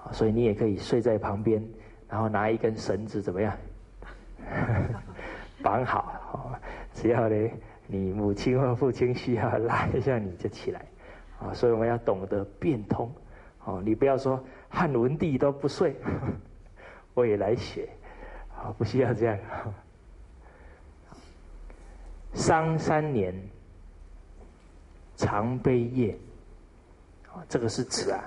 [0.02, 1.64] 啊，所以你也可以睡在旁边，
[2.08, 3.56] 然后拿一根绳子怎么样，
[5.62, 6.58] 绑好。
[6.92, 7.50] 只要呢，
[7.86, 10.84] 你母亲或父亲需要拉一下，你就起来。
[11.40, 13.10] 啊，所以我们要懂得变通。
[13.64, 15.94] 哦，你不要说汉文帝都不睡，
[17.14, 17.88] 我也来学，
[18.56, 19.38] 啊，不需要这样。
[22.34, 23.32] 丧三年，
[25.16, 26.16] 常悲夜，
[27.34, 28.24] 啊，这个是指啊，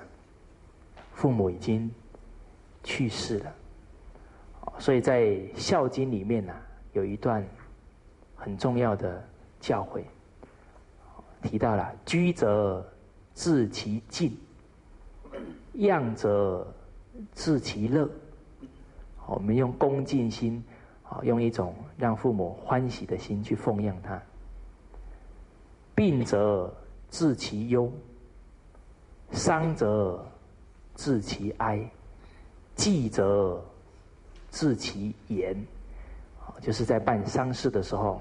[1.14, 1.90] 父母已经
[2.82, 3.54] 去世了，
[4.78, 5.22] 所以在
[5.56, 6.52] 《孝经》里面呢，
[6.92, 7.46] 有一段
[8.34, 9.22] 很重要的
[9.60, 10.02] 教诲，
[11.42, 12.84] 提到了居则
[13.34, 14.36] 治其静。
[15.74, 16.66] 养者
[17.32, 18.08] 自其乐，
[19.26, 20.64] 我们用恭敬心，
[21.02, 24.20] 啊，用一种让父母欢喜的心去奉养他。
[25.94, 26.72] 病则
[27.10, 27.92] 治其忧，
[29.36, 30.20] 伤则
[30.96, 31.88] 治其哀，
[32.74, 33.62] 祭则
[34.50, 35.54] 治其言，
[36.60, 38.20] 就是在办丧事的时候，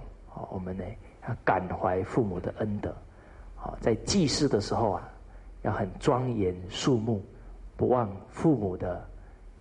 [0.51, 0.83] 我们呢
[1.27, 2.89] 要感怀父母的恩德，
[3.57, 5.09] 啊，在祭祀的时候啊，
[5.63, 7.19] 要很庄严肃穆。
[7.77, 9.05] 不忘父母的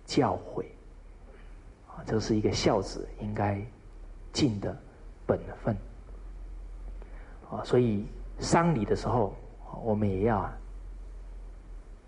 [0.05, 0.63] 教诲，
[1.85, 3.61] 啊，这是一个孝子应该
[4.31, 4.73] 尽的
[5.25, 5.75] 本分，
[7.51, 8.05] 啊，所以
[8.39, 9.35] 丧礼的时候，
[9.83, 10.49] 我们也要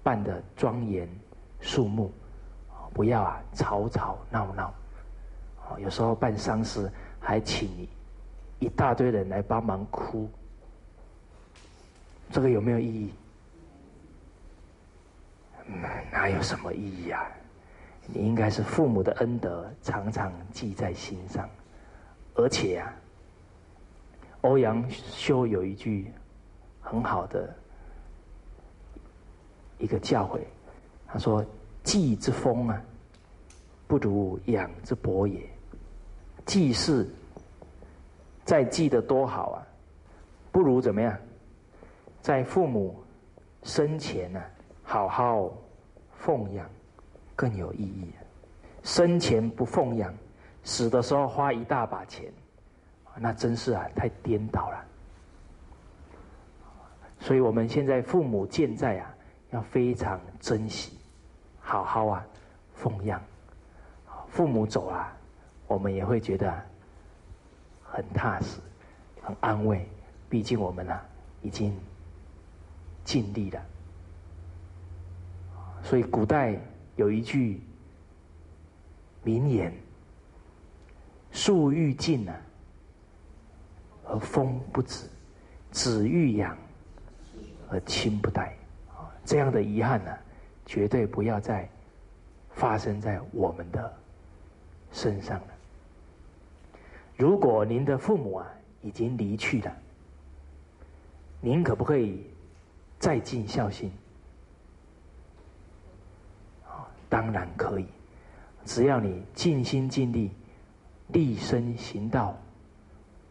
[0.08, 1.06] 办的庄严
[1.60, 2.10] 肃穆，
[2.94, 4.74] 不要啊吵吵闹闹，
[5.80, 6.90] 有时候办丧事
[7.20, 7.68] 还请
[8.60, 10.30] 一大堆人来帮忙哭，
[12.32, 13.14] 这个有没有意义？
[16.10, 17.28] 哪有什么意义啊？
[18.06, 21.50] 你应该是父母的恩德常常记在心上，
[22.36, 22.94] 而且呀，
[24.40, 26.10] 欧阳修有一句
[26.80, 27.54] 很好的
[29.78, 30.40] 一个教诲，
[31.08, 31.46] 他说
[31.84, 32.82] ：“祭之风啊，
[33.88, 35.42] 不如养之薄也。
[36.46, 37.08] 祭祀
[38.46, 39.68] 再祭的多好啊，
[40.52, 41.18] 不如怎么样，
[42.22, 42.96] 在父母
[43.64, 44.42] 生前呢？”
[44.90, 45.52] 好好
[46.14, 46.66] 奉养
[47.36, 48.10] 更有意义。
[48.84, 50.14] 生前不奉养，
[50.64, 52.32] 死的时候花一大把钱，
[53.18, 54.86] 那真是啊太颠倒了。
[57.20, 59.14] 所以我们现在父母健在啊，
[59.52, 60.92] 要非常珍惜，
[61.60, 62.26] 好好啊
[62.76, 63.22] 奉养。
[64.30, 65.12] 父母走了，
[65.68, 66.54] 我们也会觉得
[67.84, 68.60] 很踏实、
[69.22, 69.88] 很安慰。
[70.30, 71.04] 毕竟我们啊
[71.42, 71.74] 已经
[73.06, 73.66] 尽力了。
[75.82, 76.60] 所以古代
[76.98, 77.62] 有一句
[79.24, 79.74] 名言
[81.32, 82.36] ：“树欲静啊，
[84.04, 85.08] 而风不止；
[85.72, 86.58] 子欲养，
[87.70, 88.54] 而亲不待。”
[89.28, 90.18] 这样的遗憾呢，
[90.66, 91.68] 绝对不要再
[92.52, 93.94] 发生在我们的
[94.94, 95.48] 身上了。
[97.18, 98.48] 如果您的父母啊
[98.82, 99.76] 已经离去了，
[101.42, 102.26] 您可不可以
[103.00, 103.92] 再尽孝心？
[107.10, 107.86] 当然可以，
[108.64, 110.32] 只要你尽心尽力，
[111.10, 112.34] 立身行道，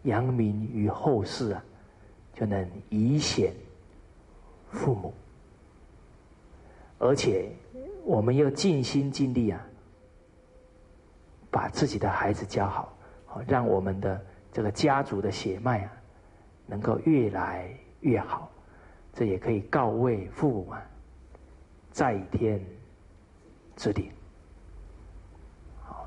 [0.03, 1.65] 扬名于后世啊，
[2.35, 3.55] 就能以显
[4.71, 5.15] 父母。
[6.99, 7.51] 而且，
[8.05, 9.65] 我们要尽心尽力啊，
[11.51, 14.21] 把自己的孩子教好，好让我们的
[14.53, 15.93] 这个家族的血脉啊，
[16.67, 17.69] 能够越来
[18.01, 18.51] 越好。
[19.13, 20.83] 这也可以告慰父母啊，
[21.91, 22.61] 在天。
[23.79, 24.11] 之灵，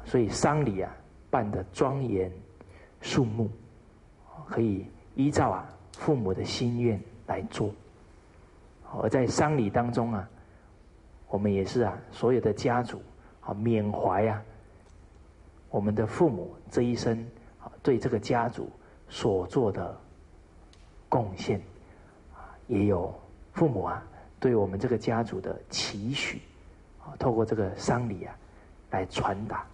[0.03, 0.91] 所以丧礼啊
[1.29, 2.31] 办的庄严
[2.99, 3.47] 肃穆，
[4.47, 7.71] 可以依照啊父母的心愿来做。
[8.99, 10.27] 而在丧礼当中啊，
[11.29, 13.01] 我们也是啊所有的家族
[13.41, 14.41] 啊缅怀啊
[15.69, 17.17] 我们的父母这一生
[17.59, 18.69] 啊对这个家族
[19.07, 19.95] 所做的
[21.07, 21.59] 贡献，
[22.35, 23.13] 啊也有
[23.53, 24.03] 父母啊
[24.39, 26.41] 对我们这个家族的期许
[26.99, 27.13] 啊。
[27.17, 28.35] 透过这个丧礼啊，
[28.91, 29.65] 来传达。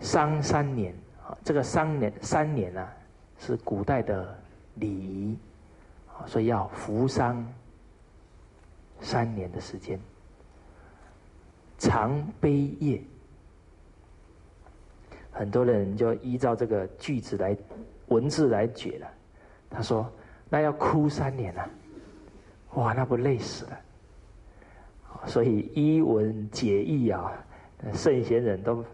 [0.00, 0.92] 丧三年
[1.24, 2.88] 啊，这个三年三年呢，
[3.38, 4.36] 是古代的
[4.74, 5.38] 礼仪
[6.08, 7.46] 啊，所以要扶丧
[9.02, 10.00] 三年的时间。
[11.76, 13.02] 长悲业，
[15.32, 17.56] 很多人就依照这个句子来
[18.06, 19.08] 文字来解了。
[19.68, 20.10] 他说
[20.48, 21.68] ：“那要哭三年啊，
[22.74, 23.80] 哇，那不累死了。”
[25.26, 27.32] 所以一文解义啊，
[27.92, 28.84] 圣贤人都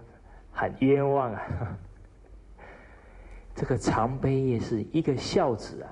[0.50, 1.42] 很冤枉啊。
[3.54, 5.90] 这个长悲业是一个孝子啊，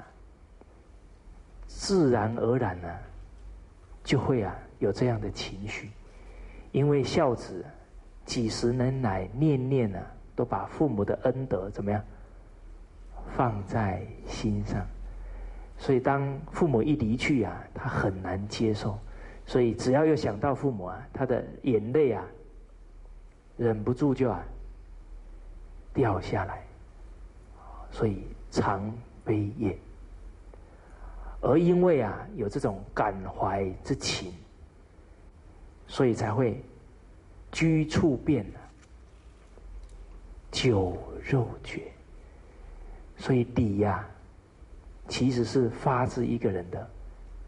[1.67, 2.89] 自然而然呢，
[4.07, 5.91] 就会啊有这样的情绪。
[6.71, 7.65] 因为孝子
[8.25, 9.99] 几十年来念念呢，
[10.37, 12.03] 都把父母的恩德怎么样
[13.37, 14.87] 放在心上，
[15.77, 18.99] 所以当父母一离去啊，他很难接受，
[19.45, 22.25] 所以只要又想到父母啊，他的眼泪啊，
[23.57, 24.45] 忍不住就啊
[25.95, 26.63] 掉下来，
[27.91, 28.93] 所以常
[29.25, 29.77] 悲咽，
[31.47, 34.33] 而因为啊有这种感怀之情。
[35.89, 36.61] 所以才会
[37.53, 38.61] 居处变了，
[40.51, 41.81] 酒肉绝。
[43.17, 44.05] 所以礼呀，
[45.07, 46.91] 其实是发自一个人的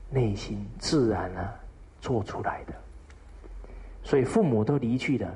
[0.08, 1.52] 内心自然啊
[2.00, 2.72] 做出来的。
[4.04, 5.34] 所以父母都离去了，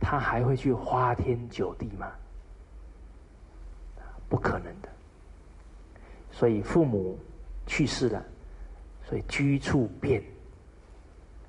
[0.00, 2.10] 他还会去花天酒地吗？
[4.26, 4.88] 不可能的。
[6.32, 7.18] 所以父母
[7.68, 8.24] 去世了，
[9.08, 10.20] 所以居处变。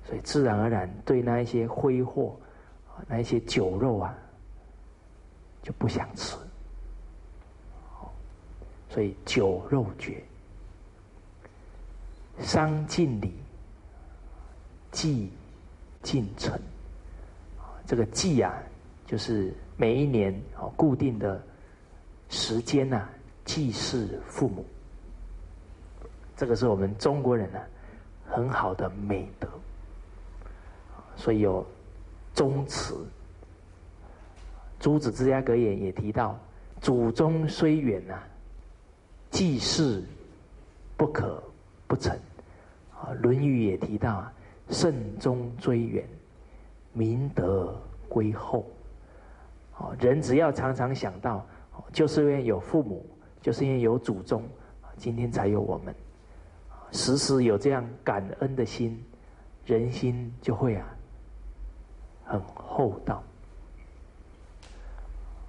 [0.06, 2.38] 所以自然而然对那一些挥霍，
[3.08, 4.16] 那一些酒肉啊，
[5.62, 6.36] 就不想吃。
[8.88, 10.20] 所以酒肉绝，
[12.40, 13.32] 伤尽礼，
[14.90, 15.30] 祭
[16.02, 16.60] 尽诚。
[17.86, 18.52] 这个祭啊，
[19.06, 21.40] 就是每一年哦固定的
[22.30, 23.08] 时间呐，
[23.44, 24.64] 祭祀父母。
[26.40, 27.58] 这个是我们中国人呢
[28.26, 29.46] 很好的美德。
[31.14, 31.66] 所以有
[32.32, 32.96] 宗祠，
[34.78, 36.38] 诸子之家格言也提到：
[36.80, 38.18] 祖宗虽远呐，
[39.30, 40.02] 祭祀
[40.96, 41.42] 不可
[41.86, 42.16] 不成。
[42.94, 44.32] 啊，《论语》也提到啊，
[44.70, 46.08] 慎终追远，
[46.94, 47.78] 明德
[48.08, 48.64] 归厚。
[49.76, 51.46] 哦，人只要常常想到，
[51.92, 53.04] 就是因为有父母，
[53.42, 54.42] 就是因为有祖宗，
[54.96, 55.94] 今天才有我们。
[56.92, 59.02] 时时有这样感恩的心，
[59.64, 60.86] 人心就会啊。
[62.24, 63.20] 很厚道，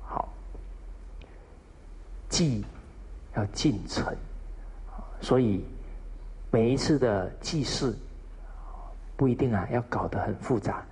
[0.01, 0.27] 好，
[2.27, 2.65] 祭
[3.35, 4.11] 要敬诚，
[5.21, 5.63] 所以
[6.49, 7.95] 每一次的祭祀
[9.15, 10.83] 不一定啊要搞得很复杂，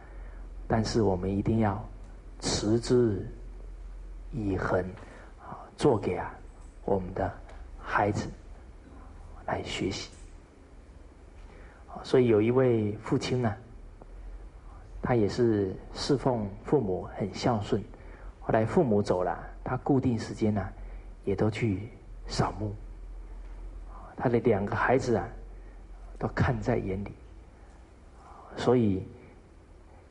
[0.68, 1.84] 但是我们一定要
[2.39, 3.28] 持之
[4.32, 4.80] 以恒
[5.39, 6.32] 啊，做给啊
[6.86, 7.34] 我们的
[7.82, 8.30] 孩子
[9.47, 10.12] 来学习。
[12.04, 13.54] 所以有一位父亲呢。
[15.02, 17.82] 他也是侍奉父母很孝顺，
[18.41, 20.62] 后来父母走了，他固定时间呢，
[21.24, 21.88] 也都去
[22.28, 22.76] 扫墓。
[24.18, 25.26] 他的两个孩子啊，
[26.20, 27.14] 都看在眼里，
[28.58, 29.08] 所以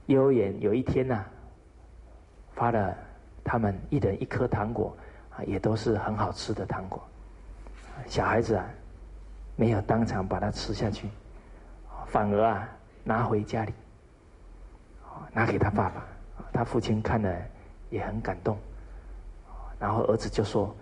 [0.06, 1.22] 幼儿园有一天呢，
[2.54, 2.96] 发了
[3.44, 4.96] 他们一人一颗糖果，
[5.36, 6.98] 啊，也都是很好吃的糖果。
[8.06, 8.64] 小孩子啊，
[9.54, 11.08] 没有当场把它吃下去，
[12.08, 12.68] 反而啊，
[13.04, 13.72] 拿回家里。
[15.32, 16.04] 拿给他爸爸，
[16.52, 17.36] 他父亲看了
[17.90, 18.56] 也很感动，
[19.78, 20.74] 然后儿子就说：“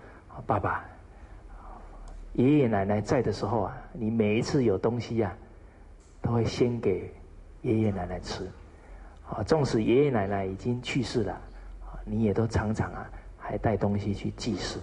[0.47, 0.85] 爸爸，
[2.35, 5.35] 爷爷奶奶在的时候啊，你每一次有东西呀，
[6.21, 7.13] 都会先给
[7.63, 8.49] 爷爷奶奶吃，
[9.29, 11.41] 啊，纵使爷爷奶奶已经去世了，
[12.05, 14.79] 你也都常常啊还带东西去祭祀，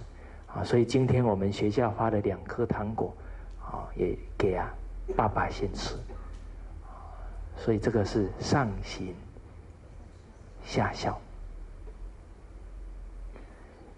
[0.48, 3.16] 啊，所以今天我们学校发了两颗糖果，
[3.62, 4.68] 啊，也给啊
[5.16, 5.96] 爸爸先吃，
[7.64, 9.16] 所以这个是上行。”
[10.66, 11.20] 下效，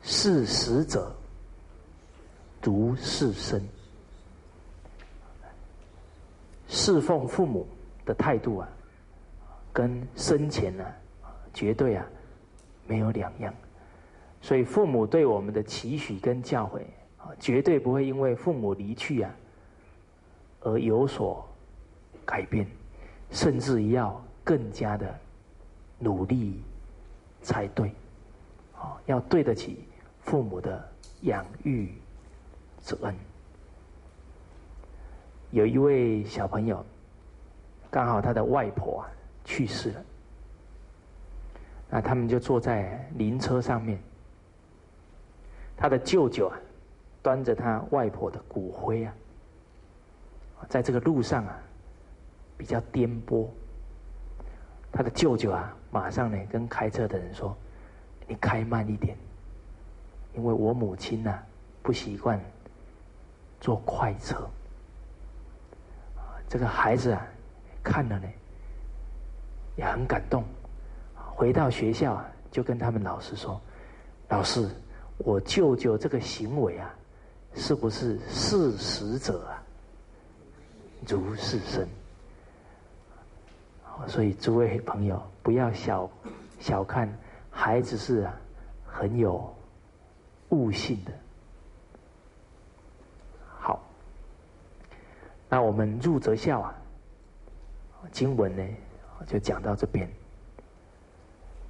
[0.02, 1.16] 事死者
[2.64, 3.62] 如事生，
[6.68, 7.68] 侍奉父母
[8.04, 8.68] 的态度啊，
[9.72, 10.84] 跟生前呢，
[11.54, 12.04] 绝对啊
[12.88, 13.54] 没有两样。
[14.42, 16.82] 所以父母对我们的期许跟教诲
[17.20, 19.32] 啊，绝对不会因为父母离去啊
[20.62, 21.48] 而有所
[22.26, 22.68] 改变，
[23.32, 25.20] 甚至要更加的。
[25.98, 26.62] 努力
[27.42, 27.88] 才对，
[28.76, 29.88] 啊，要对得起
[30.20, 31.90] 父母的养育
[32.82, 33.16] 之恩。
[35.52, 36.86] 有一位小朋友，
[37.90, 39.08] 刚好他的外婆啊
[39.46, 40.04] 去世了，
[41.90, 43.98] 那他们就坐在灵车上面，
[45.78, 46.60] 他的舅舅啊
[47.24, 49.14] 端着他外婆的骨灰啊，
[50.68, 51.58] 在这个路上啊
[52.58, 53.48] 比较颠簸。
[54.92, 57.56] 他的舅舅啊，马上呢跟开车的人说
[58.28, 59.18] ：“你开慢一点，
[60.34, 61.38] 因为我母亲呢
[61.84, 62.40] 不习惯
[63.60, 64.48] 坐快车。”
[66.48, 67.28] 这个孩子啊，
[67.84, 68.28] 看了呢
[69.76, 70.44] 也很感动。
[71.16, 73.60] 回到学校啊，就跟他们老师说
[74.30, 74.70] ：“老师，
[75.18, 76.96] 我舅舅这个行为啊，
[77.54, 79.62] 是不是事实者啊？
[81.06, 81.86] 如是生。”
[84.08, 86.10] 所以诸位朋友，不要小
[86.60, 87.12] 小看
[87.50, 88.34] 孩子是啊，
[88.86, 89.54] 很有
[90.50, 91.12] 悟性的。
[93.58, 93.82] 好，
[95.50, 96.76] 那我们入则孝啊，
[98.12, 98.64] 经文呢
[99.26, 100.08] 就讲到这边。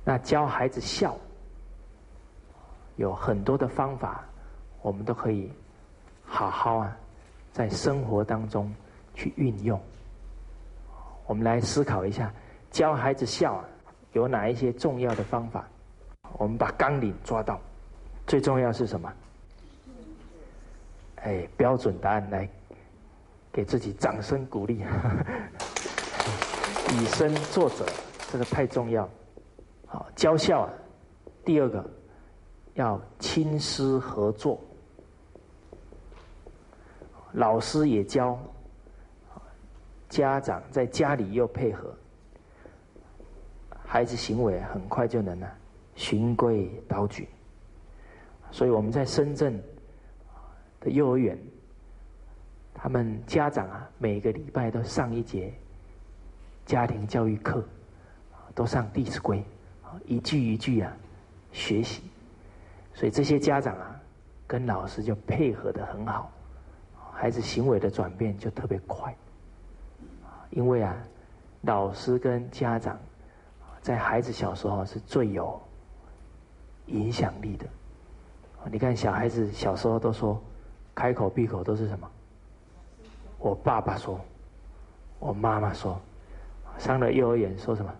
[0.03, 1.17] 那教孩子孝，
[2.95, 4.23] 有很多的方法，
[4.81, 5.51] 我们都可以
[6.25, 6.97] 好好啊，
[7.53, 8.73] 在生活当中
[9.13, 9.81] 去运用。
[11.27, 12.31] 我们来思考一下，
[12.69, 13.65] 教孩子笑啊，
[14.13, 15.67] 有哪一些重要的方法？
[16.37, 17.59] 我们把纲领抓到，
[18.27, 19.11] 最重要是什么？
[21.23, 22.47] 哎，标准答案来，
[23.51, 24.85] 给自己掌声鼓励，
[26.93, 27.85] 以身作则，
[28.31, 29.09] 这个太重要。
[29.87, 30.69] 好，教笑啊，
[31.43, 31.83] 第二个
[32.75, 34.61] 要亲师合作，
[37.31, 38.37] 老师也教。
[40.09, 41.93] 家长在家里又配合，
[43.85, 45.47] 孩子行为很快就能呢
[45.95, 47.27] 循规蹈矩。
[48.51, 49.61] 所以我们在深圳
[50.79, 51.37] 的幼儿园，
[52.73, 55.51] 他们家长啊每个礼拜都上一节
[56.65, 57.63] 家庭教育课，
[58.53, 59.37] 都上《弟子规》，
[60.05, 60.95] 一句一句啊
[61.51, 62.03] 学习。
[62.93, 63.99] 所以这些家长啊
[64.47, 66.31] 跟老师就配合的很好，
[67.11, 69.13] 孩子行为的转变就特别快。
[70.55, 70.95] 因为啊，
[71.61, 72.97] 老师跟家长
[73.81, 75.61] 在孩子小时候是最有
[76.87, 77.67] 影响力的。
[78.71, 80.41] 你看小孩子小时候都说，
[80.95, 82.09] 开口闭口都是什么？
[83.37, 84.19] 我爸爸说，
[85.19, 85.99] 我妈妈说，
[86.77, 87.93] 上了幼儿园说什么？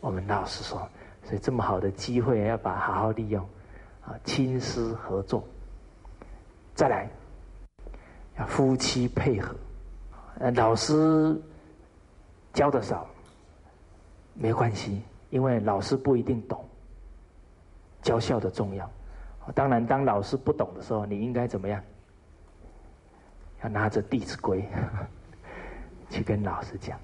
[0.00, 0.88] 我们老师说。
[1.24, 3.44] 所以这么好的机会要把好好利用，
[4.06, 5.44] 啊，亲师合作。
[6.74, 7.10] 再来，
[8.38, 9.54] 要夫妻配合。
[10.40, 11.36] 呃，老师
[12.52, 13.06] 教的少，
[14.34, 16.64] 没关系，因为老师不一定懂
[18.02, 18.88] 教孝的重要。
[19.54, 21.82] 当然，当老师不懂的时候，你应该怎么样？
[23.64, 24.62] 要拿着《弟子规》
[26.08, 26.96] 去跟老师讲。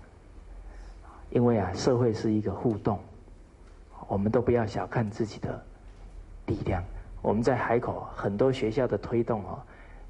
[1.31, 3.01] 因为啊，社会是一个互动，
[4.07, 5.61] 我们都不要小看自己的
[6.47, 6.81] 力量。
[7.21, 9.59] 我们在海口很多学校的推动哦，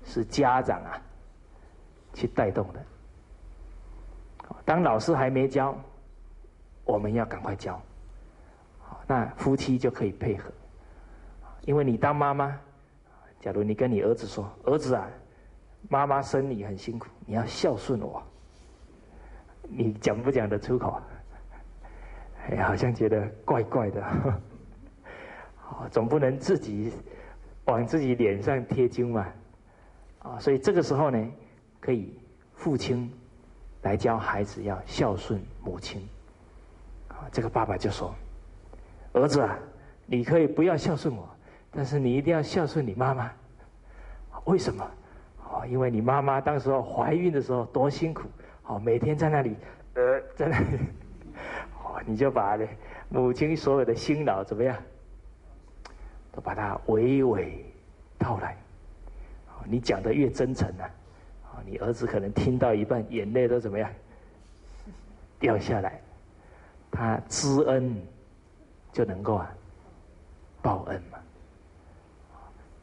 [0.04, 1.00] 是家长啊
[2.12, 2.84] 去带动的。
[4.64, 5.76] 当老师还没教，
[6.84, 7.80] 我们要赶快教，
[9.07, 10.51] 那夫妻就可以配合。
[11.62, 12.59] 因为你当妈妈，
[13.40, 15.09] 假如你跟你儿子说：“儿子啊，
[15.88, 18.22] 妈妈生你很辛苦，你要孝顺我。”
[19.68, 21.01] 你讲不讲得出口？
[22.51, 24.03] 哎，好像觉得怪怪的。
[25.90, 26.92] 总不能自己
[27.64, 29.26] 往自己脸上贴金嘛。
[30.18, 31.32] 啊，所以这个时候呢，
[31.80, 32.18] 可以
[32.55, 33.11] 父亲。
[33.85, 36.09] 来教孩子要孝顺母亲，
[37.09, 38.14] 啊，这个爸爸就说
[39.12, 39.59] ：“儿子啊，
[40.07, 41.28] 你可以不要孝顺我，
[41.70, 43.30] 但是你一定要孝顺你妈妈。
[44.47, 44.91] 为什么？
[45.51, 48.22] 哦，因为你妈妈当时候怀孕的时候多辛苦，
[48.66, 49.55] 哦，每天在那里，
[49.95, 50.78] 呃，在那里，
[51.85, 52.59] 哦，你就把
[53.11, 54.76] 母亲所有的辛劳怎么样，
[56.32, 57.47] 都把它娓娓
[58.16, 58.57] 道来。
[59.66, 60.85] 你讲的越真诚呢。”
[61.64, 63.90] 你儿子可能听到一半，眼泪都怎么样
[65.38, 66.00] 掉下来？
[66.90, 68.00] 他知恩
[68.92, 69.52] 就能够啊
[70.62, 71.18] 报恩嘛。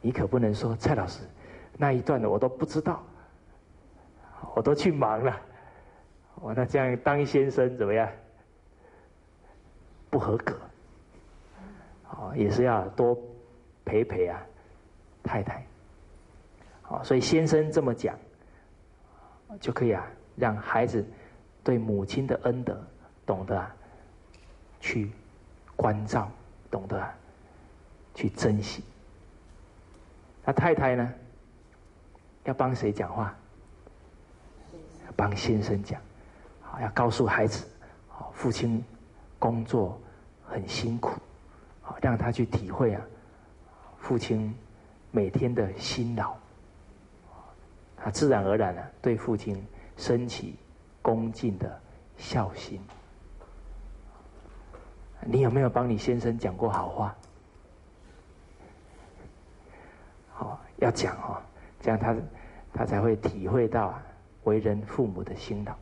[0.02, 1.22] 你可不能说蔡老师
[1.78, 3.02] 那一段的我都不知道，
[4.54, 5.40] 我都去忙了。
[6.34, 8.08] 我那这样当先生怎么样？
[10.10, 10.54] 不合格。
[12.10, 13.16] 哦，也是要多
[13.84, 14.42] 陪陪啊
[15.22, 15.64] 太太。
[16.82, 18.14] 好，所以先生这么讲。
[19.60, 21.04] 就可以啊，让孩子
[21.62, 22.80] 对母亲的恩德
[23.26, 23.70] 懂得，
[24.80, 25.10] 去
[25.76, 26.30] 关照，
[26.70, 27.02] 懂得，
[28.14, 28.82] 去珍惜。
[30.44, 31.12] 那太太呢，
[32.44, 33.34] 要帮谁讲话？
[35.14, 36.00] 帮先生讲，
[36.62, 37.66] 好，要告诉孩子，
[38.08, 38.82] 好，父亲
[39.38, 40.00] 工作
[40.44, 41.12] 很辛苦，
[41.82, 43.02] 好，让他去体会啊，
[43.98, 44.52] 父亲
[45.10, 46.34] 每天的辛劳。
[48.02, 49.64] 他自然而然的对父亲
[49.96, 50.56] 升起
[51.00, 51.80] 恭敬的
[52.16, 52.80] 孝心。
[55.24, 57.14] 你有没有帮你先生讲过好话？
[60.32, 61.40] 好，要讲哦，
[61.80, 62.16] 这样他
[62.74, 63.96] 他才会体会到
[64.42, 65.72] 为人父母的辛劳。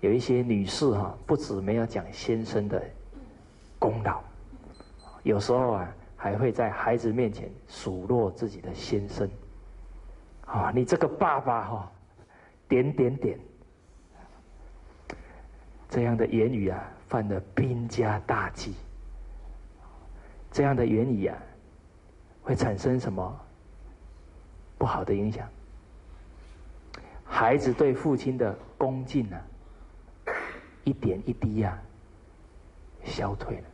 [0.00, 2.82] 有一些女士哈，不止没有讲先生的
[3.78, 4.20] 功劳，
[5.22, 9.30] 有时候啊，还会在孩子面前数落自己的先生。
[10.48, 11.92] 啊，你这个爸爸哈，
[12.68, 13.38] 点点点，
[15.90, 18.74] 这样的言语啊，犯了兵家大忌。
[20.50, 21.36] 这样的言语啊，
[22.42, 23.40] 会产生什么
[24.78, 25.46] 不好的影响？
[27.26, 29.38] 孩子对父亲的恭敬呢，
[30.84, 31.78] 一点一滴呀，
[33.04, 33.64] 消退了。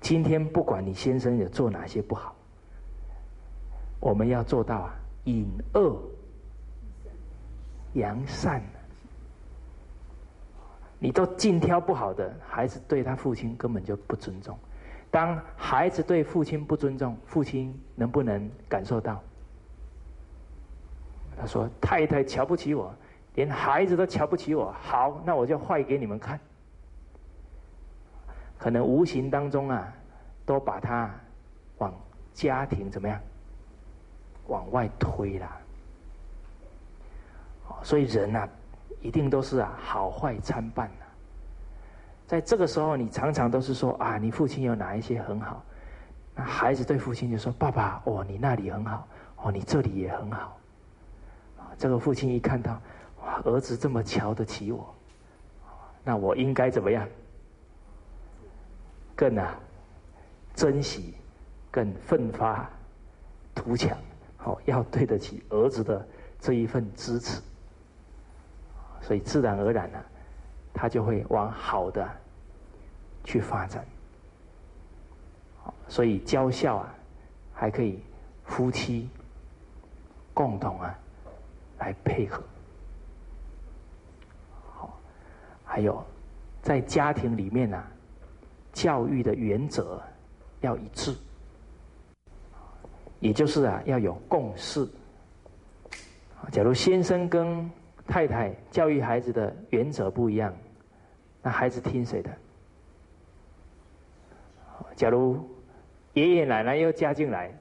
[0.00, 2.36] 今天不管你先生有做哪些不好，
[3.98, 4.94] 我们要做到啊。
[5.24, 6.00] 引恶
[7.94, 8.62] 扬善，
[10.98, 14.58] 你都尽挑不好的孩子，对他父亲根本就不尊重。
[15.10, 19.20] 当孩子对父亲不尊重，父亲能不能感受到？
[21.36, 22.94] 他说：“太太瞧不起我，
[23.34, 24.72] 连孩子都瞧不起我。
[24.80, 26.38] 好，那我就坏给你们看。”
[28.58, 29.90] 可能无形当中啊，
[30.44, 31.10] 都把他
[31.78, 31.94] 往
[32.34, 33.18] 家庭怎么样？
[34.50, 35.56] 往外推啦，
[37.84, 38.48] 所以人呐，
[39.00, 41.06] 一定都是啊好坏参半呐。
[42.26, 45.62] 在这个时候，你常常都是说啊，你父亲有哪一些很好，
[46.34, 50.58] 那孩子对父亲就说：“爸爸，哦，你那里很好，哦，你这里也很好。”，
[51.78, 52.80] 这个父亲一看到
[53.22, 54.92] 哇，儿子这么瞧得起我，
[56.02, 57.06] 那我应该怎么样？
[59.14, 59.54] 更啊
[60.54, 61.14] 珍惜，
[61.70, 62.68] 更奋发
[63.54, 63.96] 图强。
[64.42, 66.06] 好，要对得起儿子的
[66.38, 67.42] 这一份支持，
[69.02, 69.98] 所以自然而然呢，
[70.72, 72.08] 他就会往好的
[73.22, 73.84] 去发展。
[75.88, 76.94] 所以教孝啊，
[77.52, 78.02] 还可以
[78.44, 79.10] 夫妻
[80.32, 80.98] 共同啊
[81.78, 82.42] 来配合。
[84.72, 84.98] 好，
[85.64, 86.02] 还有
[86.62, 87.84] 在家庭里面呢，
[88.72, 90.02] 教育的原则
[90.60, 91.14] 要一致。
[93.20, 94.88] 也就是啊，要有共识。
[96.50, 97.70] 假如先生跟
[98.06, 100.52] 太太教育孩子的原则不一样，
[101.42, 102.30] 那孩子听谁的？
[104.96, 105.48] 假如
[106.14, 107.54] 爷爷奶奶又加进来，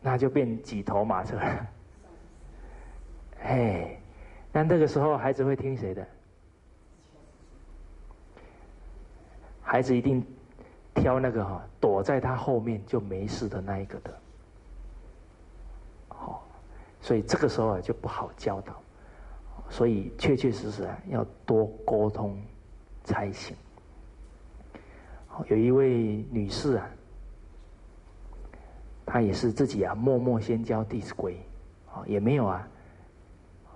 [0.00, 1.66] 那就变几头马车了。
[3.42, 3.98] 哎，
[4.52, 6.06] 那那个时候孩子会听谁的？
[9.62, 10.24] 孩子一定
[10.94, 14.21] 挑那个哈，躲在他后面就没事的那一个的。
[17.02, 18.80] 所以这个时候啊就不好教导，
[19.68, 22.40] 所以确确实实啊要多沟通
[23.02, 23.56] 才行。
[25.48, 26.88] 有一位女士啊，
[29.04, 31.36] 她也是自己啊默默先教《弟子规》，
[31.92, 32.68] 啊也没有啊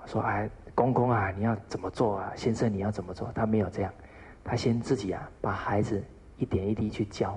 [0.04, 3.92] 说哎公公啊你要怎么做啊先生你要怎么做，她没有这样，
[4.44, 6.00] 她先自己啊把孩子
[6.36, 7.36] 一点一滴去教。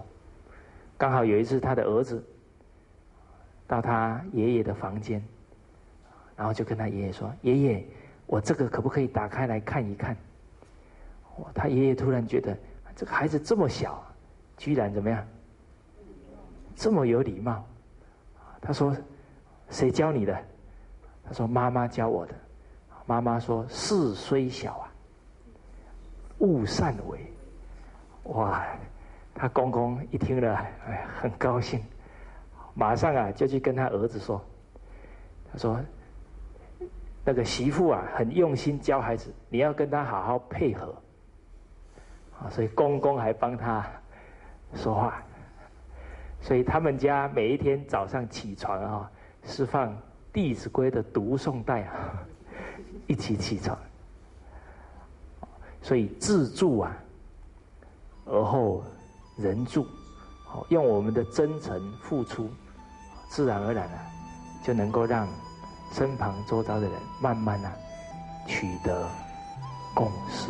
[1.00, 2.24] 刚好有一次他的儿子
[3.66, 5.24] 到他爷爷的房间。
[6.40, 7.86] 然后就跟他爷爷说：“爷爷，
[8.26, 10.16] 我这个可不可以打开来看一看？”
[11.54, 12.58] 他爷爷突然觉得
[12.96, 14.02] 这个孩子这么小，
[14.56, 15.28] 居然怎么样，
[16.78, 17.62] 这么有礼貌。
[18.62, 18.96] 他说
[19.70, 20.34] ：“谁教你的？”
[21.28, 22.34] 他说：“妈妈教我的。”
[23.06, 24.88] 妈妈说：“事虽小啊，
[26.38, 27.20] 勿擅为。”
[28.32, 28.66] 哇！
[29.36, 30.56] 他公公一听了，
[30.88, 31.84] 哎，很高兴，
[32.76, 34.42] 马上啊就去跟他儿子说
[35.52, 35.78] ：“他说。”
[37.30, 40.96] 那个媳妇啊，很用心教孩子，你要跟他好好配合
[42.40, 42.50] 啊。
[42.50, 43.86] 所以公公还帮他
[44.74, 45.22] 说话，
[46.42, 49.12] 所以他们家每一天早上起床啊，
[49.44, 49.92] 是放
[50.34, 52.18] 《弟子规》的读诵带啊，
[53.06, 53.78] 一起起床。
[55.84, 56.98] 所以自助啊，
[58.26, 58.84] 而后
[59.38, 59.86] 人助，
[60.70, 62.50] 用我们的真诚付出，
[63.30, 64.00] 自然而然啊，
[64.64, 65.28] 就能够让。
[65.92, 67.72] 身旁周遭的人，慢慢啊，
[68.48, 69.08] 取得
[69.94, 70.50] 共识。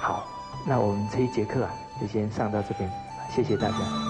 [0.00, 0.24] 好，
[0.66, 1.70] 那我们这一节课啊，
[2.00, 2.90] 就先上到这边，
[3.30, 4.09] 谢谢大家。